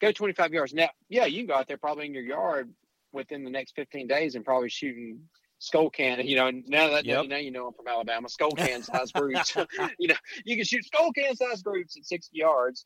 [0.00, 0.74] go 25 yards.
[0.74, 2.70] Now, yeah, you can go out there probably in your yard
[3.12, 5.20] within the next 15 days and probably shooting
[5.58, 6.26] Skoal can.
[6.26, 7.26] You know, now that yep.
[7.28, 9.56] now you know I'm from Alabama, Skoal can size groups.
[9.98, 10.14] you know,
[10.44, 12.84] you can shoot Skoal can size groups at 60 yards.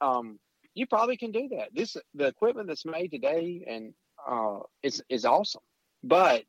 [0.00, 0.38] Um,
[0.74, 1.68] you probably can do that.
[1.74, 3.92] This the equipment that's made today and
[4.26, 5.62] uh, is is awesome.
[6.02, 6.44] But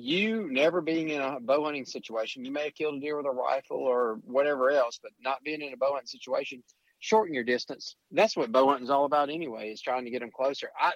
[0.00, 3.26] you never being in a bow hunting situation, you may have killed a deer with
[3.26, 6.62] a rifle or whatever else, but not being in a bow hunting situation,
[7.00, 7.96] shorten your distance.
[8.10, 10.70] That's what bow hunting is all about anyway, is trying to get them closer.
[10.78, 10.92] I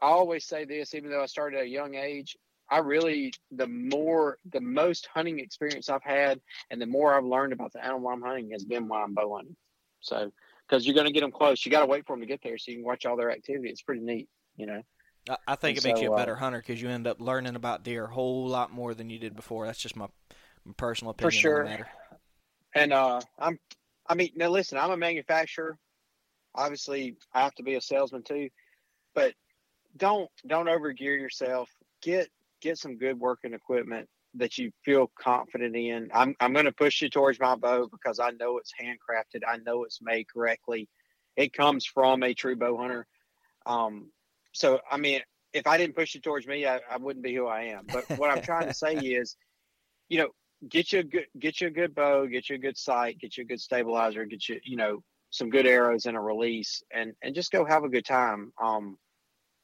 [0.00, 2.36] I always say this, even though I started at a young age,
[2.70, 7.52] I really the more the most hunting experience I've had and the more I've learned
[7.52, 9.56] about the animal I'm hunting has been while I'm bow hunting.
[10.00, 10.32] So
[10.66, 12.40] because you're going to get them close, you got to wait for them to get
[12.42, 13.68] there so you can watch all their activity.
[13.68, 14.82] It's pretty neat you know.
[15.28, 17.20] I think and it makes so, you a better uh, hunter because you end up
[17.20, 19.66] learning about deer a whole lot more than you did before.
[19.66, 20.08] That's just my,
[20.64, 21.30] my personal opinion.
[21.30, 21.86] For sure.
[22.74, 23.58] And uh, I'm,
[24.06, 25.78] I mean, now listen, I'm a manufacturer.
[26.54, 28.48] Obviously, I have to be a salesman too,
[29.14, 29.34] but
[29.96, 31.70] don't don't overgear yourself.
[32.02, 32.28] Get
[32.60, 36.10] get some good working equipment that you feel confident in.
[36.12, 39.42] I'm I'm going to push you towards my bow because I know it's handcrafted.
[39.46, 40.88] I know it's made correctly.
[41.36, 43.06] It comes from a true bow hunter.
[43.64, 44.10] Um,
[44.52, 45.20] so I mean,
[45.52, 47.86] if I didn't push it towards me, I, I wouldn't be who I am.
[47.90, 49.36] But what I'm trying to say is,
[50.08, 50.28] you know,
[50.68, 53.36] get you a good get you a good bow, get you a good sight, get
[53.36, 57.12] you a good stabilizer, get you you know some good arrows and a release, and
[57.22, 58.52] and just go have a good time.
[58.62, 58.96] Um,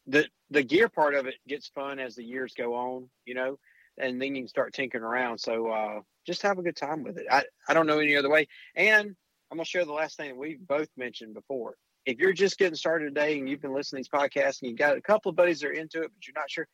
[0.07, 3.59] the the gear part of it gets fun as the years go on, you know,
[3.99, 5.39] and then you can start tinkering around.
[5.39, 7.27] So uh, just have a good time with it.
[7.31, 8.49] I I don't know any other way.
[8.75, 9.15] And
[9.51, 11.77] I'm gonna share the last thing that we both mentioned before
[12.09, 14.79] if you're just getting started today and you've been listening to these podcasts and you've
[14.79, 16.67] got a couple of buddies that are into it, but you're not sure,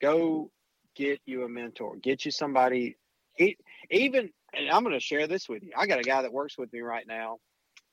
[0.00, 0.50] go
[0.96, 1.94] get you a mentor.
[2.02, 2.96] Get you somebody.
[3.38, 5.70] Even, and I'm going to share this with you.
[5.76, 7.38] I got a guy that works with me right now.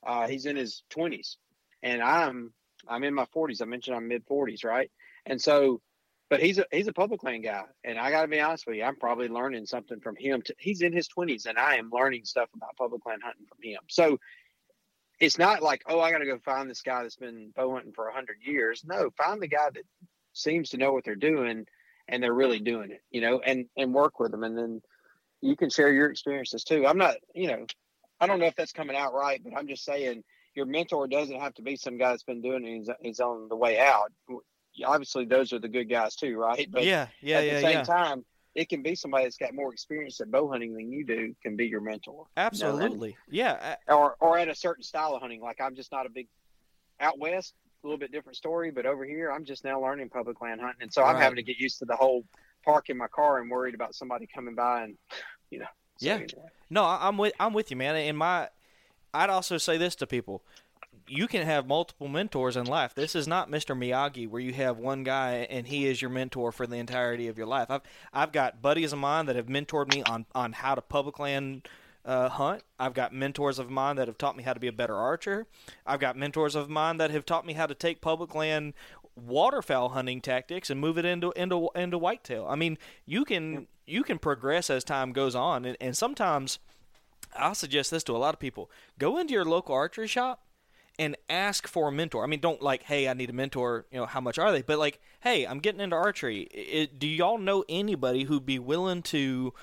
[0.04, 1.36] Uh, he's in his 20s,
[1.84, 2.54] and I'm
[2.88, 3.62] I'm in my 40s.
[3.62, 4.90] I mentioned I'm mid 40s, right?
[5.28, 5.82] And so,
[6.30, 8.78] but he's a he's a public land guy, and I got to be honest with
[8.78, 10.42] you, I'm probably learning something from him.
[10.44, 13.60] To, he's in his 20s, and I am learning stuff about public land hunting from
[13.62, 13.82] him.
[13.90, 14.18] So
[15.20, 17.94] it's not like, oh, I got to go find this guy that's been bow hunting
[17.94, 18.84] for a hundred years.
[18.86, 19.84] No, find the guy that
[20.34, 21.66] seems to know what they're doing
[22.08, 24.82] and they're really doing it, you know, and and work with them, and then
[25.42, 26.86] you can share your experiences too.
[26.88, 27.66] I'm not, you know,
[28.20, 30.24] I don't know if that's coming out right, but I'm just saying
[30.56, 32.78] your mentor doesn't have to be some guy that's been doing it.
[32.78, 34.12] He's, he's on the way out.
[34.84, 36.68] Obviously, those are the good guys too, right?
[36.70, 37.54] But yeah, yeah, at yeah.
[37.54, 37.84] the same yeah.
[37.84, 38.26] time,
[38.60, 41.56] it can be somebody that's got more experience at bow hunting than you do can
[41.56, 42.26] be your mentor.
[42.36, 43.58] Absolutely, you know?
[43.58, 43.76] yeah.
[43.88, 45.40] Or or at a certain style of hunting.
[45.40, 46.28] Like I'm just not a big
[47.00, 50.42] out west, a little bit different story, but over here I'm just now learning public
[50.42, 52.26] land hunting, and so I'm having to get used to the whole
[52.66, 54.98] parking my car and worried about somebody coming by and
[55.52, 55.66] you know.
[55.98, 56.16] So yeah.
[56.16, 56.50] Anyway.
[56.70, 57.96] No, I'm with I'm with you, man.
[57.96, 58.50] And my,
[59.14, 60.44] I'd also say this to people:
[61.10, 62.94] you can have multiple mentors in life.
[62.94, 63.78] This is not Mr.
[63.78, 67.38] Miyagi where you have one guy and he is your mentor for the entirety of
[67.38, 67.70] your life.
[67.70, 67.82] I've
[68.14, 71.68] I've got buddies of mine that have mentored me on on how to public land
[72.06, 72.64] uh, hunt.
[72.80, 75.48] I've got mentors of mine that have taught me how to be a better archer.
[75.86, 78.74] I've got mentors of mine that have taught me how to take public land
[79.16, 82.46] waterfowl hunting tactics and move it into into into whitetail.
[82.48, 86.60] I mean, you can you can progress as time goes on, and, and sometimes
[87.36, 90.42] I'll suggest this to a lot of people: go into your local archery shop
[91.00, 92.26] and ask for a mentor.
[92.26, 93.86] I mean, don't like, hey, I need a mentor.
[93.90, 94.62] You know, how much are they?
[94.62, 96.42] But like, hey, I'm getting into archery.
[96.42, 99.54] It, do y'all know anybody who'd be willing to,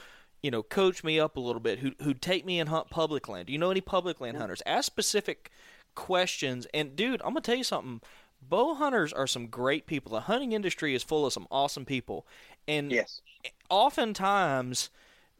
[0.43, 1.80] you know, coach me up a little bit?
[1.80, 3.47] Who who'd take me and hunt public land?
[3.47, 4.62] Do you know any public land hunters?
[4.64, 5.51] Ask specific
[5.95, 6.66] questions.
[6.72, 8.01] And dude, I'm gonna tell you something.
[8.41, 10.12] Bow hunters are some great people.
[10.12, 12.26] The hunting industry is full of some awesome people,
[12.66, 13.20] and yes,
[13.68, 14.89] oftentimes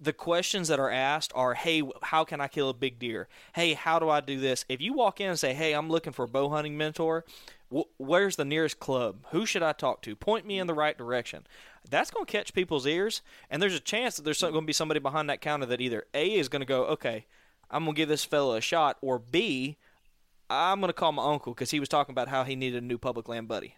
[0.01, 3.29] the questions that are asked are, "Hey, how can I kill a big deer?
[3.55, 6.13] Hey, how do I do this?" If you walk in and say, "Hey, I'm looking
[6.13, 7.25] for a bow hunting mentor,"
[7.99, 9.25] where's the nearest club?
[9.31, 10.15] Who should I talk to?
[10.15, 11.47] Point me in the right direction.
[11.89, 14.73] That's going to catch people's ears, and there's a chance that there's going to be
[14.73, 17.27] somebody behind that counter that either A is going to go, okay,
[17.71, 19.77] I'm going to give this fella a shot, or B,
[20.49, 22.87] I'm going to call my uncle because he was talking about how he needed a
[22.87, 23.77] new public land buddy.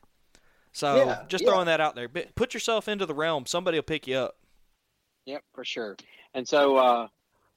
[0.72, 1.76] So yeah, just throwing yeah.
[1.76, 2.08] that out there.
[2.08, 3.46] Put yourself into the realm.
[3.46, 4.36] Somebody will pick you up.
[5.28, 5.94] Yep, for sure.
[6.32, 7.08] And so uh,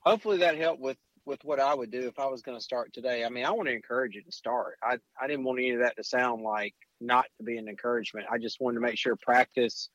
[0.01, 2.91] hopefully that helped with with what I would do if I was going to start
[2.91, 3.23] today.
[3.23, 4.77] I mean, I want to encourage you to start.
[4.83, 8.25] I, I didn't want any of that to sound like not to be an encouragement.
[8.29, 9.89] I just wanted to make sure practice,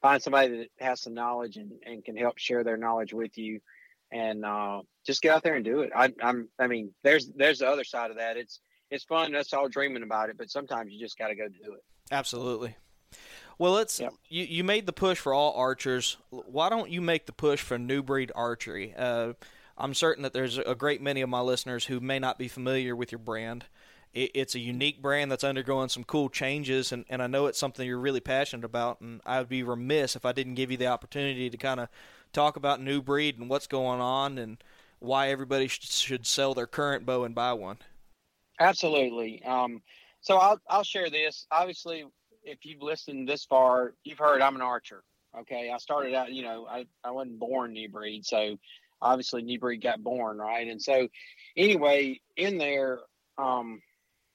[0.00, 3.60] find somebody that has some knowledge and, and can help share their knowledge with you
[4.12, 5.90] and uh, just get out there and do it.
[5.94, 8.36] I, I'm, I mean, there's, there's the other side of that.
[8.36, 9.32] It's, it's fun.
[9.32, 11.82] That's all dreaming about it, but sometimes you just got to go do it.
[12.12, 12.76] Absolutely.
[13.62, 14.00] Well, let's.
[14.00, 16.16] You, you made the push for all archers.
[16.30, 18.92] Why don't you make the push for new breed archery?
[18.98, 19.34] Uh,
[19.78, 22.96] I'm certain that there's a great many of my listeners who may not be familiar
[22.96, 23.66] with your brand.
[24.12, 27.86] it's a unique brand that's undergoing some cool changes, and, and I know it's something
[27.86, 29.00] you're really passionate about.
[29.00, 31.88] And I would be remiss if I didn't give you the opportunity to kind of
[32.32, 34.58] talk about New Breed and what's going on and
[34.98, 37.76] why everybody should, should sell their current bow and buy one.
[38.58, 39.40] Absolutely.
[39.44, 39.82] Um,
[40.20, 41.46] so I'll I'll share this.
[41.52, 42.06] Obviously,
[42.44, 45.02] if you've listened this far, you've heard I'm an archer.
[45.38, 46.32] Okay, I started out.
[46.32, 48.58] You know, I I wasn't born new breed, so
[49.00, 50.68] obviously new breed got born, right?
[50.68, 51.08] And so,
[51.56, 53.00] anyway, in there,
[53.38, 53.80] um,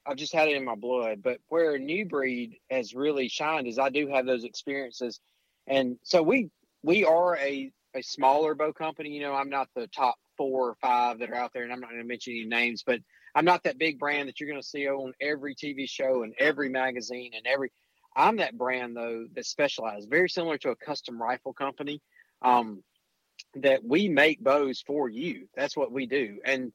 [0.06, 1.22] I've just had it in my blood.
[1.22, 5.20] But where new breed has really shined is I do have those experiences,
[5.66, 6.50] and so we
[6.82, 9.10] we are a a smaller bow company.
[9.10, 11.80] You know, I'm not the top four or five that are out there, and I'm
[11.80, 13.00] not going to mention any names, but
[13.34, 16.34] I'm not that big brand that you're going to see on every TV show and
[16.38, 17.70] every magazine and every.
[18.18, 22.02] I'm that brand though that specializes, very similar to a custom rifle company.
[22.42, 22.82] Um,
[23.54, 25.48] that we make bows for you.
[25.54, 26.38] That's what we do.
[26.44, 26.72] And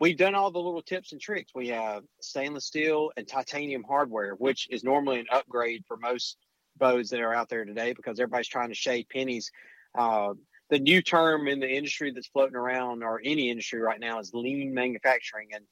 [0.00, 1.52] we've done all the little tips and tricks.
[1.54, 6.36] We have stainless steel and titanium hardware, which is normally an upgrade for most
[6.78, 9.50] bows that are out there today because everybody's trying to shave pennies.
[9.96, 10.34] Uh,
[10.68, 14.34] the new term in the industry that's floating around or any industry right now is
[14.34, 15.48] lean manufacturing.
[15.54, 15.64] And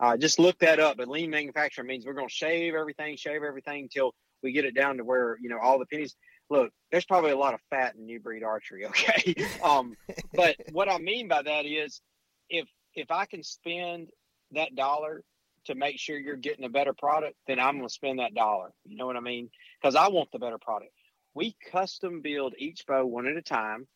[0.00, 0.96] uh, just look that up.
[0.96, 4.74] But lean manufacturing means we're going to shave everything, shave everything until we get it
[4.74, 6.16] down to where, you know, all the pennies
[6.50, 9.34] look, there's probably a lot of fat in new breed archery, okay?
[9.62, 9.96] um,
[10.34, 12.00] but what I mean by that is
[12.48, 14.08] if if I can spend
[14.52, 15.22] that dollar
[15.66, 18.72] to make sure you're getting a better product, then I'm gonna spend that dollar.
[18.84, 19.50] You know what I mean?
[19.80, 20.92] Because I want the better product.
[21.34, 23.86] We custom build each bow one at a time.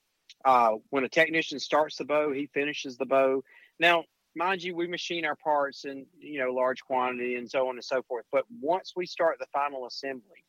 [0.44, 3.42] Uh, when a technician starts the bow, he finishes the bow.
[3.78, 4.04] Now,
[4.34, 7.84] mind you, we machine our parts in you know large quantity and so on and
[7.84, 8.24] so forth.
[8.32, 10.44] But once we start the final assembly,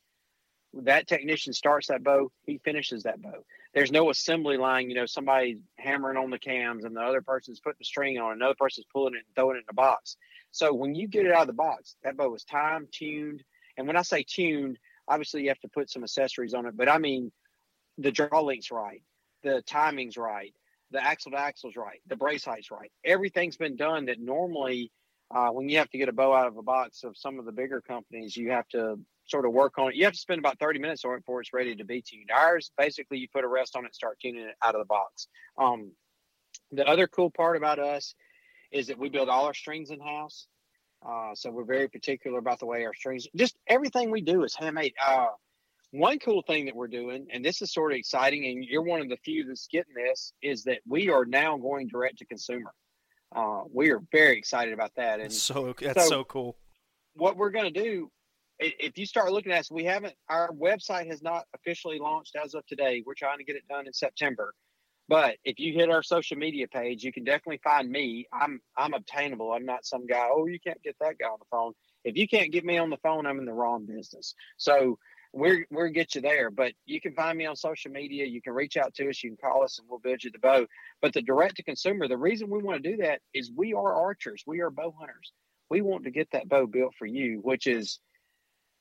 [0.73, 3.45] that technician starts that bow, he finishes that bow.
[3.73, 7.59] There's no assembly line, you know, somebody hammering on the cams and the other person's
[7.59, 10.17] putting the string on, another person's pulling it and throwing it in the box.
[10.51, 13.43] So when you get it out of the box, that bow is time tuned.
[13.77, 14.77] And when I say tuned,
[15.07, 17.31] obviously you have to put some accessories on it, but I mean
[17.97, 19.03] the draw length's right,
[19.43, 20.53] the timing's right,
[20.93, 22.91] the axle to axle's right, the brace height's right.
[23.03, 24.91] Everything's been done that normally
[25.35, 27.45] uh, when you have to get a bow out of a box of some of
[27.45, 29.95] the bigger companies, you have to sort of work on it.
[29.95, 32.29] You have to spend about 30 minutes on it before it's ready to be tuned.
[32.33, 35.27] Ours, basically, you put a rest on it, start tuning it out of the box.
[35.57, 35.91] Um,
[36.71, 38.13] the other cool part about us
[38.71, 40.47] is that we build all our strings in house.
[41.05, 44.55] Uh, so we're very particular about the way our strings, just everything we do is
[44.55, 44.93] handmade.
[45.03, 45.27] Uh,
[45.93, 48.99] one cool thing that we're doing, and this is sort of exciting, and you're one
[48.99, 52.73] of the few that's getting this, is that we are now going direct to consumer.
[53.35, 55.19] Uh, we are very excited about that.
[55.19, 56.57] And so that's so, so cool.
[57.15, 58.09] What we're going to do
[58.59, 62.53] if you start looking at us, we haven't, our website has not officially launched as
[62.53, 63.03] of today.
[63.05, 64.53] We're trying to get it done in September.
[65.09, 68.25] But if you hit our social media page, you can definitely find me.
[68.31, 69.51] I'm I'm obtainable.
[69.51, 70.29] I'm not some guy.
[70.31, 71.73] Oh, you can't get that guy on the phone.
[72.05, 74.33] If you can't get me on the phone, I'm in the wrong business.
[74.55, 74.97] So
[75.33, 76.49] we're we're get you there.
[76.49, 78.25] But you can find me on social media.
[78.25, 79.23] You can reach out to us.
[79.23, 80.65] You can call us, and we'll build you the bow.
[81.01, 83.93] But the direct to consumer, the reason we want to do that is we are
[83.93, 84.43] archers.
[84.45, 85.33] We are bow hunters.
[85.69, 87.99] We want to get that bow built for you, which is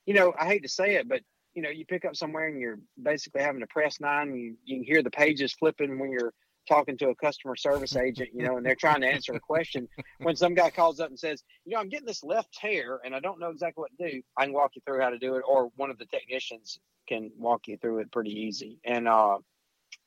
[0.07, 1.21] you know, I hate to say it, but
[1.55, 4.29] you know, you pick up somewhere and you're basically having to press nine.
[4.29, 6.33] And you you can hear the pages flipping when you're
[6.69, 9.89] talking to a customer service agent, you know, and they're trying to answer a question.
[10.19, 13.15] When some guy calls up and says, you know, I'm getting this left tear and
[13.15, 15.37] I don't know exactly what to do, I can walk you through how to do
[15.37, 16.79] it, or one of the technicians
[17.09, 18.79] can walk you through it pretty easy.
[18.85, 19.39] And uh,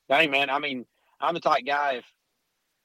[0.08, 0.86] hey, man, I mean,
[1.20, 2.06] I'm the type guy if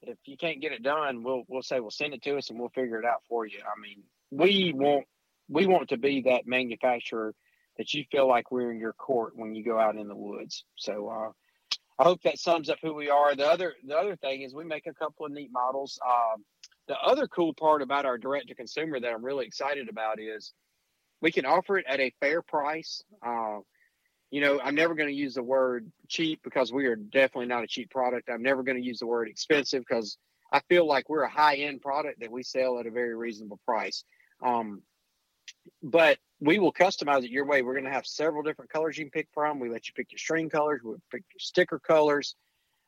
[0.02, 2.58] if you can't get it done, we'll we'll say we'll send it to us and
[2.58, 3.58] we'll figure it out for you.
[3.60, 5.04] I mean, we want
[5.48, 7.34] we want to be that manufacturer
[7.76, 10.64] that you feel like we're in your court when you go out in the woods.
[10.76, 11.32] So uh,
[12.00, 13.36] I hope that sums up who we are.
[13.36, 15.98] The other the other thing is we make a couple of neat models.
[16.04, 16.42] Um,
[16.88, 20.54] the other cool part about our direct to consumer that I'm really excited about is
[21.20, 23.04] we can offer it at a fair price.
[23.22, 23.58] Uh,
[24.30, 27.64] you know, I'm never going to use the word cheap because we are definitely not
[27.64, 28.30] a cheap product.
[28.30, 30.16] I'm never going to use the word expensive because
[30.50, 33.60] I feel like we're a high end product that we sell at a very reasonable
[33.66, 34.04] price.
[34.42, 34.80] Um,
[35.82, 37.62] but we will customize it your way.
[37.62, 39.58] We're going to have several different colors you can pick from.
[39.58, 42.34] We let you pick your string colors, we pick your sticker colors,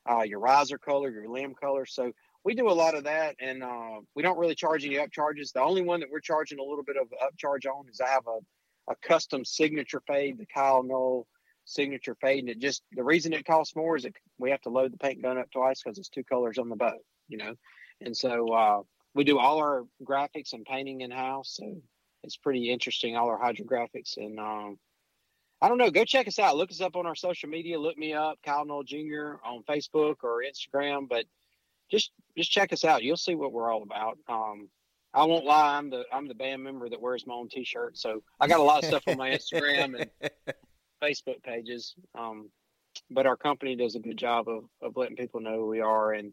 [0.09, 1.86] uh, your riser color, your limb color.
[1.86, 2.12] So
[2.44, 5.53] we do a lot of that, and uh, we don't really charge any upcharges.
[5.53, 8.27] The only one that we're charging a little bit of upcharge on is I have
[8.27, 11.27] a, a custom signature fade, the Kyle Noel
[11.65, 14.70] signature fade, and it just the reason it costs more is that we have to
[14.70, 17.55] load the paint gun up twice because it's two colors on the boat, you know,
[18.01, 18.82] and so uh,
[19.15, 21.59] we do all our graphics and painting in house.
[21.61, 21.81] So
[22.23, 24.16] it's pretty interesting, all our hydrographics.
[24.16, 24.78] And um,
[25.61, 26.57] I don't know, go check us out.
[26.57, 27.78] Look us up on our social media.
[27.78, 29.35] Look me up, Kyle Noel Jr.
[29.44, 31.09] on Facebook or Instagram.
[31.09, 31.24] But
[31.90, 33.03] just just check us out.
[33.03, 34.19] You'll see what we're all about.
[34.28, 34.69] Um,
[35.15, 37.99] I won't lie, I'm the I'm the band member that wears my own T-shirt.
[37.99, 40.31] So I got a lot of stuff on my Instagram and
[41.03, 41.94] Facebook pages.
[42.19, 42.51] Um,
[43.11, 46.12] but our company does a good job of, of letting people know who we are,
[46.12, 46.32] and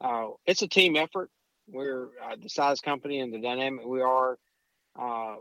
[0.00, 1.30] uh, it's a team effort.
[1.68, 4.36] We're uh, the size company and the dynamic we are
[4.98, 5.36] uh,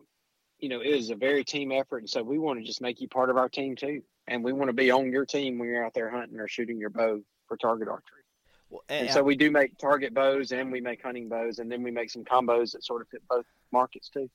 [0.60, 2.00] you know, it is a very team effort.
[2.00, 4.02] And so we want to just make you part of our team too.
[4.28, 6.78] And we want to be on your team when you're out there hunting or shooting
[6.78, 8.22] your bow for target archery.
[8.70, 11.70] Well, and, and so we do make target bows and we make hunting bows, and
[11.70, 14.30] then we make some combos that sort of fit both markets too.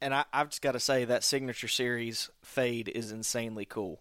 [0.00, 4.00] And I, have just got to say that signature series fade is insanely cool.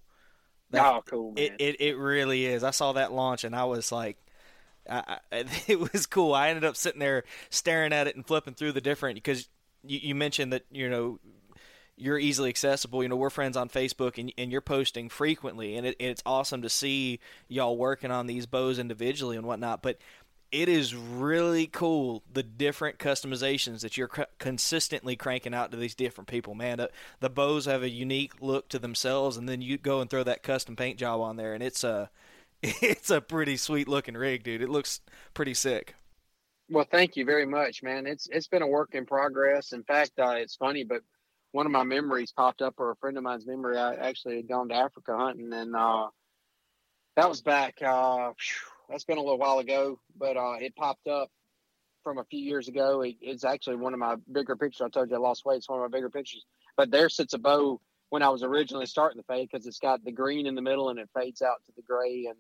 [0.72, 1.32] That, oh, cool!
[1.34, 1.44] Man.
[1.44, 2.64] It, it it really is.
[2.64, 4.18] I saw that launch and I was like,
[4.90, 6.34] I, I, it was cool.
[6.34, 9.48] I ended up sitting there staring at it and flipping through the different because
[9.84, 11.20] you, you mentioned that you know
[11.98, 13.02] you're easily accessible.
[13.02, 16.62] You know, we're friends on Facebook, and, and you're posting frequently, and it, it's awesome
[16.62, 19.82] to see y'all working on these bows individually and whatnot.
[19.82, 19.98] But
[20.52, 24.10] it is really cool the different customizations that you're
[24.40, 26.56] consistently cranking out to these different people.
[26.56, 26.90] Man, the,
[27.20, 30.44] the, bows have a unique look to themselves, and then you go and throw that
[30.44, 32.10] custom paint job on there, and it's a
[32.64, 34.62] it's a pretty sweet looking rig, dude.
[34.62, 35.02] It looks
[35.34, 35.96] pretty sick.
[36.70, 38.08] Well, thank you very much, man.
[38.08, 39.72] It's it's been a work in progress.
[39.72, 41.02] In fact, uh, it's funny, but
[41.54, 43.78] one of my memories popped up, or a friend of mine's memory.
[43.78, 46.08] I actually had gone to Africa hunting, and uh,
[47.16, 47.82] that was back.
[47.82, 48.32] Uh,
[48.90, 51.30] that's been a little while ago, but uh, it popped up
[52.04, 53.02] from a few years ago.
[53.02, 54.82] It, it's actually one of my bigger pictures.
[54.82, 55.58] I told you I lost weight.
[55.58, 56.46] It's one of my bigger pictures.
[56.76, 57.80] But there sits a bow
[58.10, 60.90] when I was originally starting the fade because it's got the green in the middle
[60.90, 62.38] and it fades out to the gray and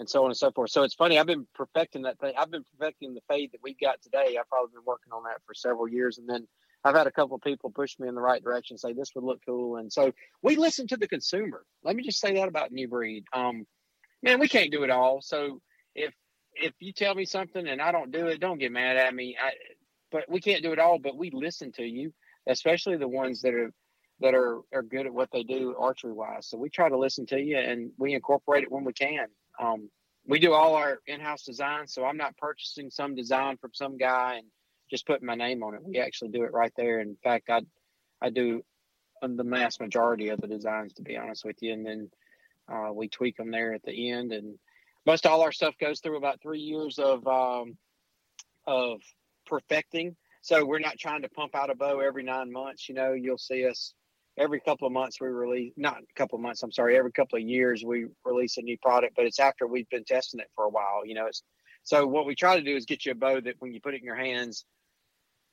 [0.00, 0.70] and so on and so forth.
[0.70, 1.18] So it's funny.
[1.18, 2.32] I've been perfecting that thing.
[2.36, 4.38] I've been perfecting the fade that we've got today.
[4.40, 6.48] I've probably been working on that for several years, and then
[6.82, 9.24] I've had a couple of people push me in the right direction, say this would
[9.24, 10.12] look cool, and so
[10.42, 11.64] we listen to the consumer.
[11.84, 13.24] Let me just say that about new breed.
[13.34, 13.66] Um,
[14.22, 15.20] man, we can't do it all.
[15.20, 15.60] So
[15.94, 16.14] if
[16.54, 19.36] if you tell me something and I don't do it, don't get mad at me.
[19.40, 19.52] I,
[20.10, 20.98] but we can't do it all.
[20.98, 22.12] But we listen to you,
[22.48, 23.70] especially the ones that are
[24.20, 26.48] that are are good at what they do archery wise.
[26.48, 29.26] So we try to listen to you and we incorporate it when we can.
[29.60, 29.90] Um,
[30.26, 34.36] we do all our in-house design, so I'm not purchasing some design from some guy
[34.36, 34.46] and
[34.90, 35.82] just putting my name on it.
[35.84, 37.00] We actually do it right there.
[37.00, 37.60] In fact, I
[38.22, 38.62] I do
[39.22, 42.10] the mass majority of the designs, to be honest with you, and then
[42.72, 44.32] uh, we tweak them there at the end.
[44.32, 44.58] And
[45.06, 47.76] most all our stuff goes through about three years of um,
[48.66, 49.00] of
[49.46, 50.16] perfecting.
[50.42, 52.88] So we're not trying to pump out a bow every nine months.
[52.88, 53.94] You know, you'll see us
[54.40, 57.36] every couple of months we release not a couple of months i'm sorry every couple
[57.36, 60.64] of years we release a new product but it's after we've been testing it for
[60.64, 61.42] a while you know it's
[61.82, 63.94] so what we try to do is get you a bow that when you put
[63.94, 64.64] it in your hands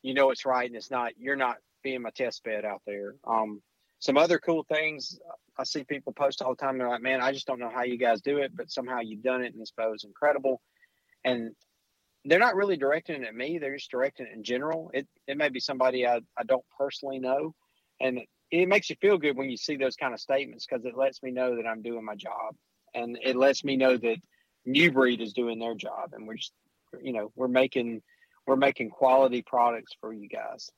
[0.02, 3.16] you know it's right and it's not you're not being my test bed out there.
[3.28, 3.62] Um
[4.00, 5.20] some other cool things
[5.58, 7.84] i see people post all the time they're like man i just don't know how
[7.84, 10.62] you guys do it but somehow you've done it and this bow is incredible.
[11.26, 11.52] And
[12.26, 14.92] they're not really directing it at me they're just directing it in general.
[14.94, 17.54] It, it may be somebody I, I don't personally know
[18.00, 18.20] and
[18.52, 21.22] it makes you feel good when you see those kind of statements because it lets
[21.22, 22.56] me know that I'm doing my job
[22.94, 24.18] and it lets me know that
[24.66, 26.54] New Breed is doing their job and we're just,
[27.02, 28.02] you know, we're making
[28.46, 30.70] we're making quality products for you guys.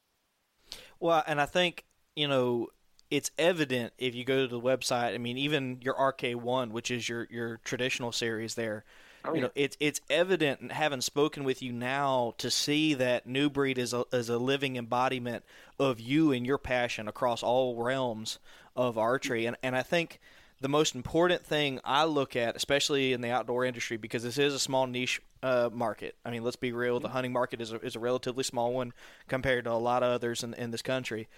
[1.00, 1.86] Well, and I think,
[2.16, 2.68] you know,
[3.12, 5.14] it's evident if you go to the website.
[5.14, 8.86] I mean, even your RK1, which is your your traditional series there,
[9.26, 13.28] Oh, you know, it's it's evident, and having spoken with you now, to see that
[13.28, 15.44] New Breed is a is a living embodiment
[15.78, 18.40] of you and your passion across all realms
[18.76, 20.20] of archery, and and I think
[20.62, 24.54] the most important thing I look at, especially in the outdoor industry, because this is
[24.54, 26.16] a small niche uh, market.
[26.26, 27.00] I mean, let's be real.
[27.00, 28.94] The hunting market is a, is a relatively small one
[29.28, 31.30] compared to a lot of others in, in this country.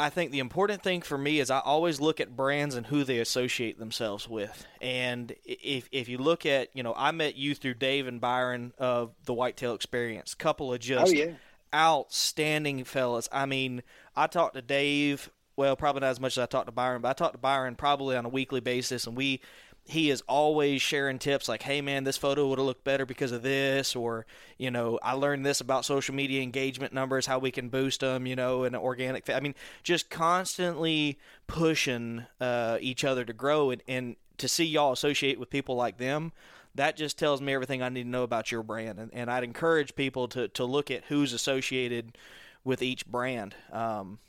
[0.00, 3.04] I think the important thing for me is I always look at brands and who
[3.04, 4.66] they associate themselves with.
[4.80, 8.72] And if if you look at, you know, I met you through Dave and Byron
[8.78, 11.32] of the Whitetail Experience, couple of oh, just oh, yeah.
[11.74, 13.28] outstanding fellas.
[13.30, 13.82] I mean,
[14.16, 17.10] I talked to Dave, well, probably not as much as I talked to Byron, but
[17.10, 19.42] I talked to Byron probably on a weekly basis, and we
[19.90, 23.32] he is always sharing tips like, hey man, this photo would have looked better because
[23.32, 24.26] of this, or
[24.56, 28.26] you know, I learned this about social media engagement numbers, how we can boost them,
[28.26, 29.28] you know, and an organic.
[29.28, 34.92] I mean, just constantly pushing uh, each other to grow, and, and to see y'all
[34.92, 36.32] associate with people like them.
[36.76, 39.42] That just tells me everything I need to know about your brand, and, and I'd
[39.42, 42.16] encourage people to, to look at who's associated
[42.62, 43.56] with each brand.
[43.72, 44.20] Um,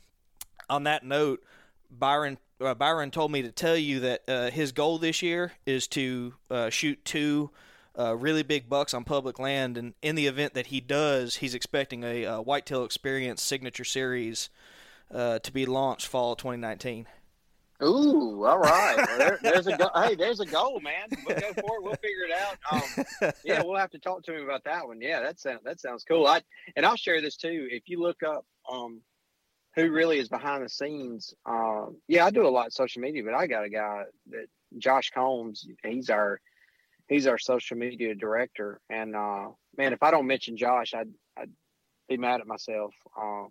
[0.68, 1.44] on that note,
[1.88, 5.86] Byron uh, Byron told me to tell you that uh, his goal this year is
[5.88, 7.50] to uh, shoot two
[7.98, 11.54] uh, really big bucks on public land, and in the event that he does, he's
[11.54, 14.48] expecting a, a Whitetail Experience Signature Series
[15.12, 17.06] uh, to be launched fall 2019.
[17.82, 18.94] Ooh, all right.
[18.96, 21.08] Well, there, there's a go- hey, there's a goal, man.
[21.26, 21.82] We'll go for it.
[21.82, 22.56] We'll figure it out.
[22.70, 25.00] Um, yeah, we'll have to talk to him about that one.
[25.00, 26.26] Yeah, that sounds that sounds cool.
[26.26, 26.42] I
[26.76, 27.66] and I'll share this too.
[27.70, 29.00] If you look up um,
[29.74, 31.34] who really is behind the scenes.
[31.46, 34.46] Uh, yeah, I do a lot of social media, but I got a guy that
[34.78, 35.66] Josh Combs.
[35.84, 36.40] He's our
[37.08, 41.50] he's our social media director, and uh, man, if I don't mention Josh, I'd, I'd
[42.08, 42.94] be mad at myself.
[43.18, 43.44] Uh,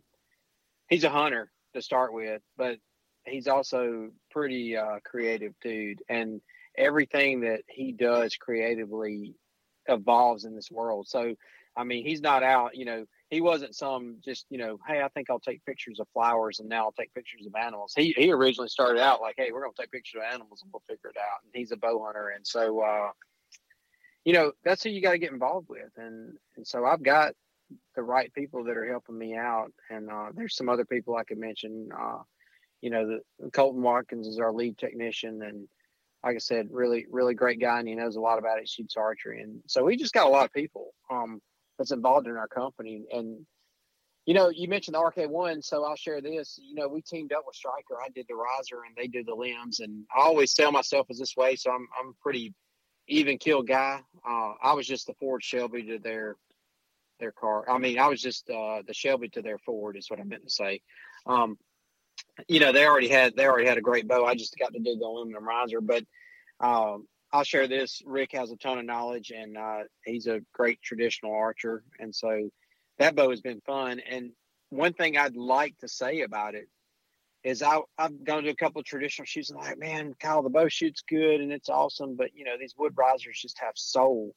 [0.90, 2.78] he's a hunter to start with, but
[3.26, 6.42] he's also pretty uh, creative dude, and
[6.78, 9.36] everything that he does creatively
[9.88, 11.08] evolves in this world.
[11.08, 11.36] So,
[11.76, 15.08] I mean, he's not out, you know he wasn't some just you know hey i
[15.08, 17.94] think i'll take pictures of flowers and now i'll take pictures of animals.
[17.96, 20.72] He he originally started out like hey we're going to take pictures of animals and
[20.72, 21.40] we'll figure it out.
[21.44, 22.34] And he's a bow hunter.
[22.36, 23.10] And so uh
[24.26, 25.90] you know that's who you got to get involved with.
[25.98, 27.34] And and so i've got
[27.96, 29.72] the right people that are helping me out.
[29.90, 31.90] And uh there's some other people i could mention.
[31.98, 32.20] Uh
[32.82, 35.42] you know the colton watkins is our lead technician.
[35.42, 35.68] And
[36.24, 37.80] like i said really really great guy.
[37.80, 38.68] And he knows a lot about it.
[38.68, 39.42] Shoots archery.
[39.42, 40.94] And so we just got a lot of people.
[41.10, 41.40] Um
[41.82, 43.04] that's involved in our company.
[43.12, 43.44] And
[44.28, 46.60] you know, you mentioned the RK1, so I'll share this.
[46.62, 48.00] You know, we teamed up with Striker.
[48.00, 49.80] I did the riser, and they do the limbs.
[49.80, 52.54] And I always sell myself as this way, so I'm I'm pretty
[53.08, 54.00] even kill guy.
[54.24, 56.36] Uh, I was just the Ford Shelby to their
[57.20, 57.68] their car.
[57.68, 60.44] I mean, I was just uh, the Shelby to their Ford is what I meant
[60.44, 60.82] to say.
[61.26, 61.58] Um,
[62.48, 64.24] you know, they already had they already had a great bow.
[64.26, 66.04] I just got to do the aluminum riser, but
[66.60, 68.02] um, I'll share this.
[68.06, 72.50] Rick has a ton of knowledge, and uh, he's a great traditional archer, and so
[73.00, 74.00] that bow has been fun.
[74.00, 74.32] And
[74.70, 76.68] one thing I'd like to say about it
[77.44, 80.50] is I, I've gone to a couple of traditional shoots and like, man, Kyle, the
[80.50, 84.36] bow shoots good and it's awesome, but you know these wood risers just have soul.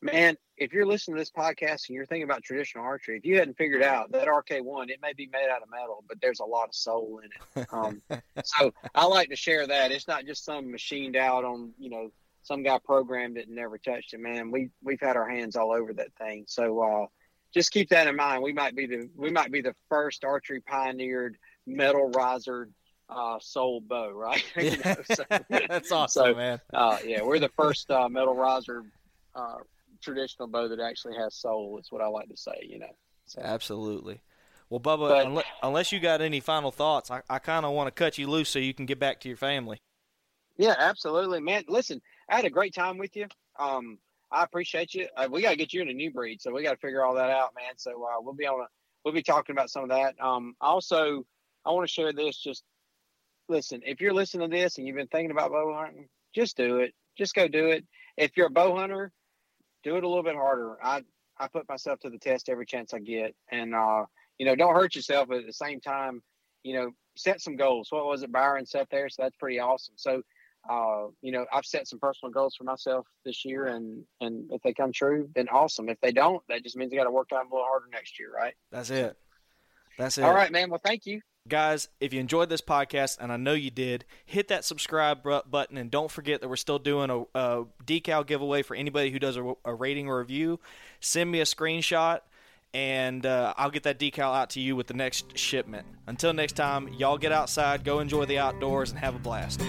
[0.00, 3.38] Man, if you're listening to this podcast and you're thinking about traditional archery, if you
[3.38, 6.44] hadn't figured out that RK1, it may be made out of metal, but there's a
[6.44, 7.30] lot of soul in
[7.62, 7.66] it.
[7.72, 8.00] Um,
[8.44, 9.90] so I like to share that.
[9.90, 12.12] It's not just some machined out on, you know,
[12.42, 14.20] some guy programmed it and never touched it.
[14.20, 16.44] Man, we we've had our hands all over that thing.
[16.46, 17.06] So uh,
[17.52, 18.42] just keep that in mind.
[18.42, 22.68] We might be the we might be the first archery pioneered metal riser
[23.10, 24.44] uh, soul bow, right?
[24.56, 25.24] you know, so,
[25.68, 26.60] That's awesome, so, man.
[26.72, 28.84] Uh, yeah, we're the first uh, metal riser
[29.34, 29.56] uh,
[30.02, 31.78] traditional bow that actually has soul.
[31.80, 32.66] Is what I like to say.
[32.68, 32.94] You know.
[33.26, 33.42] So.
[33.42, 34.20] Absolutely.
[34.70, 37.86] Well, Bubba, but, unless, unless, you got any final thoughts, I, I kind of want
[37.86, 39.80] to cut you loose so you can get back to your family.
[40.58, 41.64] Yeah, absolutely, man.
[41.68, 43.26] Listen, I had a great time with you.
[43.58, 43.98] Um,
[44.30, 45.08] I appreciate you.
[45.16, 47.02] Uh, we got to get you in a new breed, so we got to figure
[47.02, 47.74] all that out, man.
[47.76, 48.60] So uh, we'll be on.
[48.60, 48.66] A,
[49.04, 50.14] we'll be talking about some of that.
[50.20, 51.24] Um, also,
[51.64, 52.36] I want to share this.
[52.36, 52.64] Just
[53.48, 53.80] listen.
[53.86, 56.92] If you're listening to this and you've been thinking about bow hunting, just do it.
[57.16, 57.86] Just go do it.
[58.16, 59.12] If you're a bow hunter,
[59.84, 60.76] do it a little bit harder.
[60.82, 61.02] I
[61.38, 64.04] I put myself to the test every chance I get, and uh,
[64.38, 65.28] you know, don't hurt yourself.
[65.28, 66.22] But at the same time,
[66.62, 67.88] you know, set some goals.
[67.90, 69.08] What was it Byron set there?
[69.08, 69.94] So that's pretty awesome.
[69.96, 70.22] So
[70.68, 74.60] uh, you know, I've set some personal goals for myself this year, and and if
[74.62, 75.88] they come true, then awesome.
[75.88, 78.18] If they don't, that just means I got to work on a little harder next
[78.18, 78.54] year, right?
[78.70, 79.16] That's it.
[79.96, 80.24] That's it.
[80.24, 80.70] All right, man.
[80.70, 81.20] Well, thank you.
[81.48, 85.78] Guys, if you enjoyed this podcast, and I know you did, hit that subscribe button
[85.78, 89.36] and don't forget that we're still doing a, a decal giveaway for anybody who does
[89.36, 90.60] a, a, rating or review.
[91.00, 92.20] Send me a screenshot
[92.74, 95.86] and uh, I'll get that decal out to you with the next shipment.
[96.06, 99.62] Until next time, y'all get outside, go enjoy the outdoors, and have a blast.